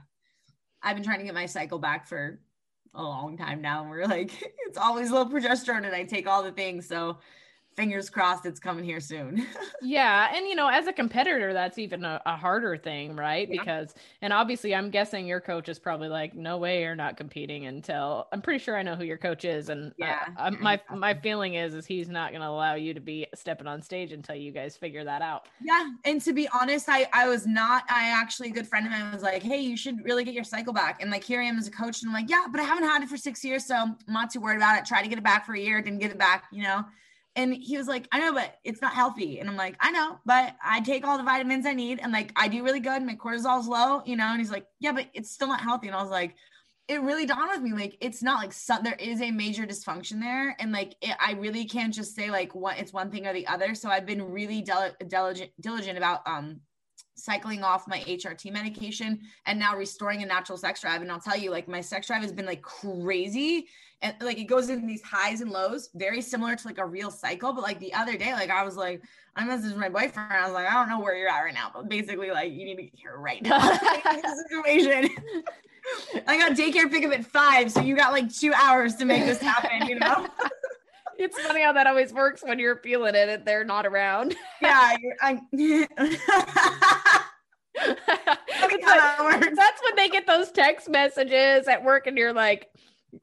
[0.82, 2.40] I've been trying to get my cycle back for
[2.94, 3.82] a long time now.
[3.82, 4.32] And we're like,
[4.68, 6.88] it's always low progesterone and I take all the things.
[6.88, 7.20] So
[7.80, 9.48] fingers crossed it's coming here soon.
[9.82, 10.36] yeah.
[10.36, 13.48] And, you know, as a competitor, that's even a, a harder thing, right?
[13.50, 13.62] Yeah.
[13.62, 17.68] Because, and obviously, I'm guessing your coach is probably like, no way you're not competing
[17.68, 19.70] until I'm pretty sure I know who your coach is.
[19.70, 20.28] And yeah,
[20.60, 23.82] my, my feeling is, is he's not going to allow you to be stepping on
[23.82, 25.48] stage until you guys figure that out.
[25.62, 25.90] Yeah.
[26.04, 29.14] And to be honest, I, I was not, I actually, a good friend of mine
[29.14, 31.02] was like, Hey, you should really get your cycle back.
[31.02, 32.02] And like, here I am as a coach.
[32.02, 33.64] And I'm like, yeah, but I haven't had it for six years.
[33.64, 34.86] So I'm not too worried about it.
[34.86, 35.82] Try to get it back for a year.
[35.82, 36.84] Didn't get it back, you know?
[37.36, 39.40] And he was like, I know, but it's not healthy.
[39.40, 42.00] And I'm like, I know, but I take all the vitamins I need.
[42.00, 43.04] And like, I do really good.
[43.04, 44.26] My cortisol's low, you know?
[44.26, 45.88] And he's like, yeah, but it's still not healthy.
[45.88, 46.36] And I was like,
[46.90, 50.56] it really dawned with me like it's not like there is a major dysfunction there
[50.60, 53.46] and like it, i really can't just say like what it's one thing or the
[53.46, 56.60] other so i've been really del- diligent diligent about um
[57.20, 61.02] cycling off my HRT medication and now restoring a natural sex drive.
[61.02, 63.68] And I'll tell you, like my sex drive has been like crazy.
[64.02, 67.12] And like it goes in these highs and lows, very similar to like a real
[67.12, 67.54] cycle.
[67.54, 69.02] But like the other day, like I was like,
[69.36, 70.32] I messaged my boyfriend.
[70.32, 72.66] I was like, I don't know where you're at right now, but basically, like you
[72.66, 73.60] need to get here right now.
[74.50, 75.10] situation.
[76.28, 79.40] I got daycare pickup at five, so you got like two hours to make this
[79.40, 80.28] happen, you know?
[81.20, 84.36] it's funny how that always works when you're feeling it and they're not around.
[84.62, 85.40] yeah, I, like,
[89.56, 92.68] that's when they get those text messages at work, and you're like,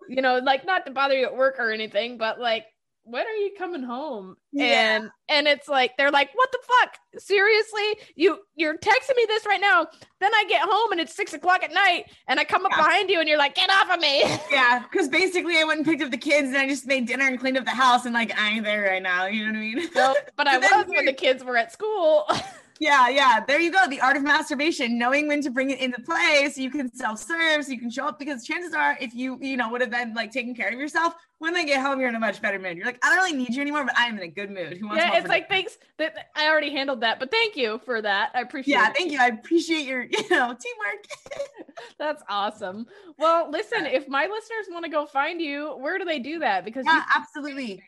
[0.09, 2.67] you know, like not to bother you at work or anything, but like
[3.07, 4.37] when are you coming home?
[4.53, 4.97] Yeah.
[4.97, 6.97] and and it's like they're like what the fuck?
[7.19, 7.99] Seriously?
[8.17, 9.87] You you're texting me this right now.
[10.19, 12.85] Then i get home and it's six o'clock at night and i come up yeah.
[12.85, 14.25] behind you and you're like get off of me.
[14.51, 17.27] Yeah because basically i went and picked up the kids and i just made dinner
[17.27, 19.59] and cleaned up the house and like i ain't there right now you know what
[19.59, 19.89] i mean?
[19.95, 22.27] No, but i was when the kids were at school
[22.81, 23.41] yeah, yeah.
[23.47, 23.89] There you go.
[23.89, 27.65] The art of masturbation, knowing when to bring it into play so you can self-serve,
[27.65, 28.19] so you can show up.
[28.19, 31.15] Because chances are, if you, you know, would have been like taking care of yourself,
[31.39, 32.77] when they get home, you're in a much better mood.
[32.77, 34.79] You're like, I don't really need you anymore, but I am in a good mood.
[34.79, 38.01] Who wants yeah, it's like thanks that I already handled that, but thank you for
[38.03, 38.31] that.
[38.35, 38.97] I appreciate Yeah, it.
[38.97, 39.19] thank you.
[39.21, 41.05] I appreciate your, you know, teamwork.
[41.99, 42.87] That's awesome.
[43.19, 46.65] Well, listen, if my listeners want to go find you, where do they do that?
[46.65, 47.83] Because yeah, you- absolutely.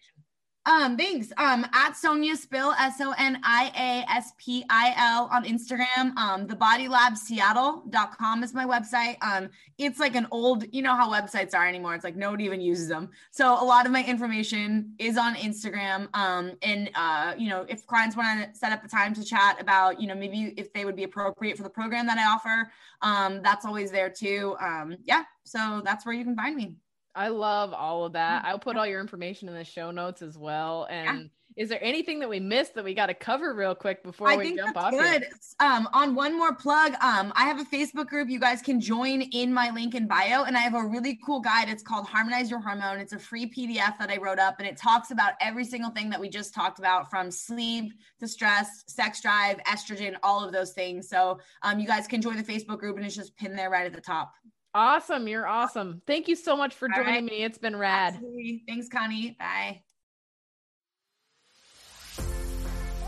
[0.68, 1.32] Um, thanks.
[1.38, 6.14] Um, at Sonia Spil, S O N I A S P I L on Instagram.
[6.18, 9.16] Um, the bodylabseattle.com is my website.
[9.22, 9.48] Um,
[9.78, 11.94] it's like an old, you know how websites are anymore.
[11.94, 13.08] It's like nobody even uses them.
[13.30, 16.14] So a lot of my information is on Instagram.
[16.14, 19.58] Um, and uh, you know, if clients want to set up a time to chat
[19.58, 22.70] about, you know, maybe if they would be appropriate for the program that I offer,
[23.00, 24.54] um, that's always there too.
[24.60, 26.74] Um, yeah, so that's where you can find me.
[27.14, 28.44] I love all of that.
[28.44, 30.86] I'll put all your information in the show notes as well.
[30.88, 31.62] And yeah.
[31.62, 34.36] is there anything that we missed that we got to cover real quick before I
[34.36, 34.92] we jump off?
[34.92, 35.26] Good.
[35.58, 39.22] Um, on one more plug, um, I have a Facebook group you guys can join
[39.22, 41.68] in my link in bio, and I have a really cool guide.
[41.68, 42.98] It's called Harmonize Your Hormone.
[43.00, 46.10] It's a free PDF that I wrote up, and it talks about every single thing
[46.10, 50.72] that we just talked about, from sleep to stress, sex drive, estrogen, all of those
[50.72, 51.08] things.
[51.08, 53.86] So um, you guys can join the Facebook group, and it's just pinned there right
[53.86, 54.34] at the top.
[54.74, 55.26] Awesome.
[55.26, 56.02] You're awesome.
[56.06, 57.24] Thank you so much for joining right.
[57.24, 57.42] me.
[57.42, 58.14] It's been rad.
[58.14, 58.62] Absolutely.
[58.68, 59.36] Thanks, Connie.
[59.38, 59.82] Bye.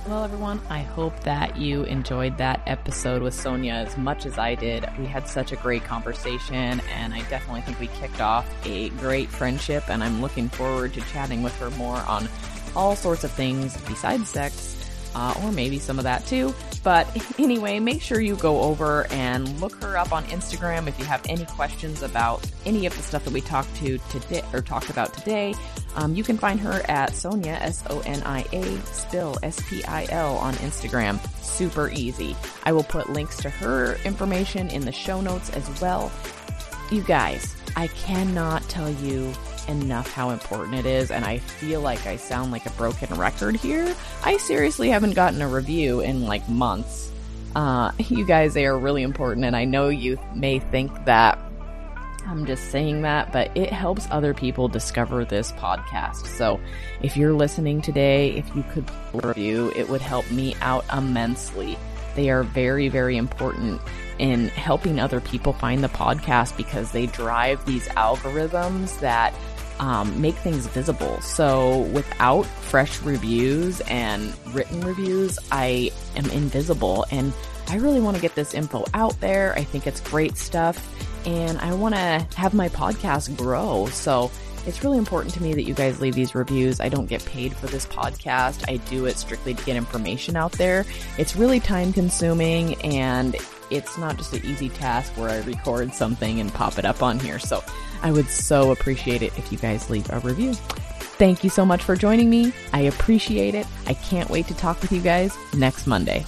[0.09, 4.55] Well, everyone, I hope that you enjoyed that episode with Sonia as much as I
[4.55, 4.89] did.
[4.99, 9.29] We had such a great conversation, and I definitely think we kicked off a great
[9.29, 9.89] friendship.
[9.91, 12.29] And I'm looking forward to chatting with her more on
[12.75, 14.80] all sorts of things besides sex,
[15.15, 16.55] uh, or maybe some of that too.
[16.83, 17.09] But
[17.39, 21.23] anyway, make sure you go over and look her up on Instagram if you have
[21.29, 25.13] any questions about any of the stuff that we talked to today or talked about
[25.15, 25.55] today.
[25.97, 29.85] Um, you can find her at Sonia S O N I A Spil S P
[29.85, 31.19] I L on Instagram.
[31.43, 32.37] Super easy.
[32.65, 36.13] I will put links to her information in the show notes as well.
[36.91, 39.33] You guys, I cannot tell you
[39.71, 43.57] enough how important it is, and I feel like I sound like a broken record
[43.57, 43.95] here.
[44.25, 47.11] I seriously haven't gotten a review in like months.
[47.55, 51.39] Uh, you guys, they are really important, and I know you may think that
[52.27, 56.27] I'm just saying that, but it helps other people discover this podcast.
[56.37, 56.61] So
[57.03, 61.77] if you're listening today, if you could review, it would help me out immensely.
[62.15, 63.81] They are very, very important
[64.19, 69.35] in helping other people find the podcast because they drive these algorithms that
[69.81, 71.21] um, make things visible.
[71.23, 77.07] So without fresh reviews and written reviews, I am invisible.
[77.11, 77.33] And
[77.69, 79.55] I really want to get this info out there.
[79.55, 80.87] I think it's great stuff.
[81.27, 83.87] And I want to have my podcast grow.
[83.87, 84.31] So
[84.67, 86.79] it's really important to me that you guys leave these reviews.
[86.81, 88.69] I don't get paid for this podcast.
[88.69, 90.85] I do it strictly to get information out there.
[91.17, 93.35] It's really time consuming and
[93.71, 97.19] it's not just an easy task where I record something and pop it up on
[97.19, 97.39] here.
[97.39, 97.63] So
[98.03, 100.55] I would so appreciate it if you guys leave a review.
[100.55, 102.53] Thank you so much for joining me.
[102.73, 103.67] I appreciate it.
[103.87, 106.25] I can't wait to talk with you guys next Monday.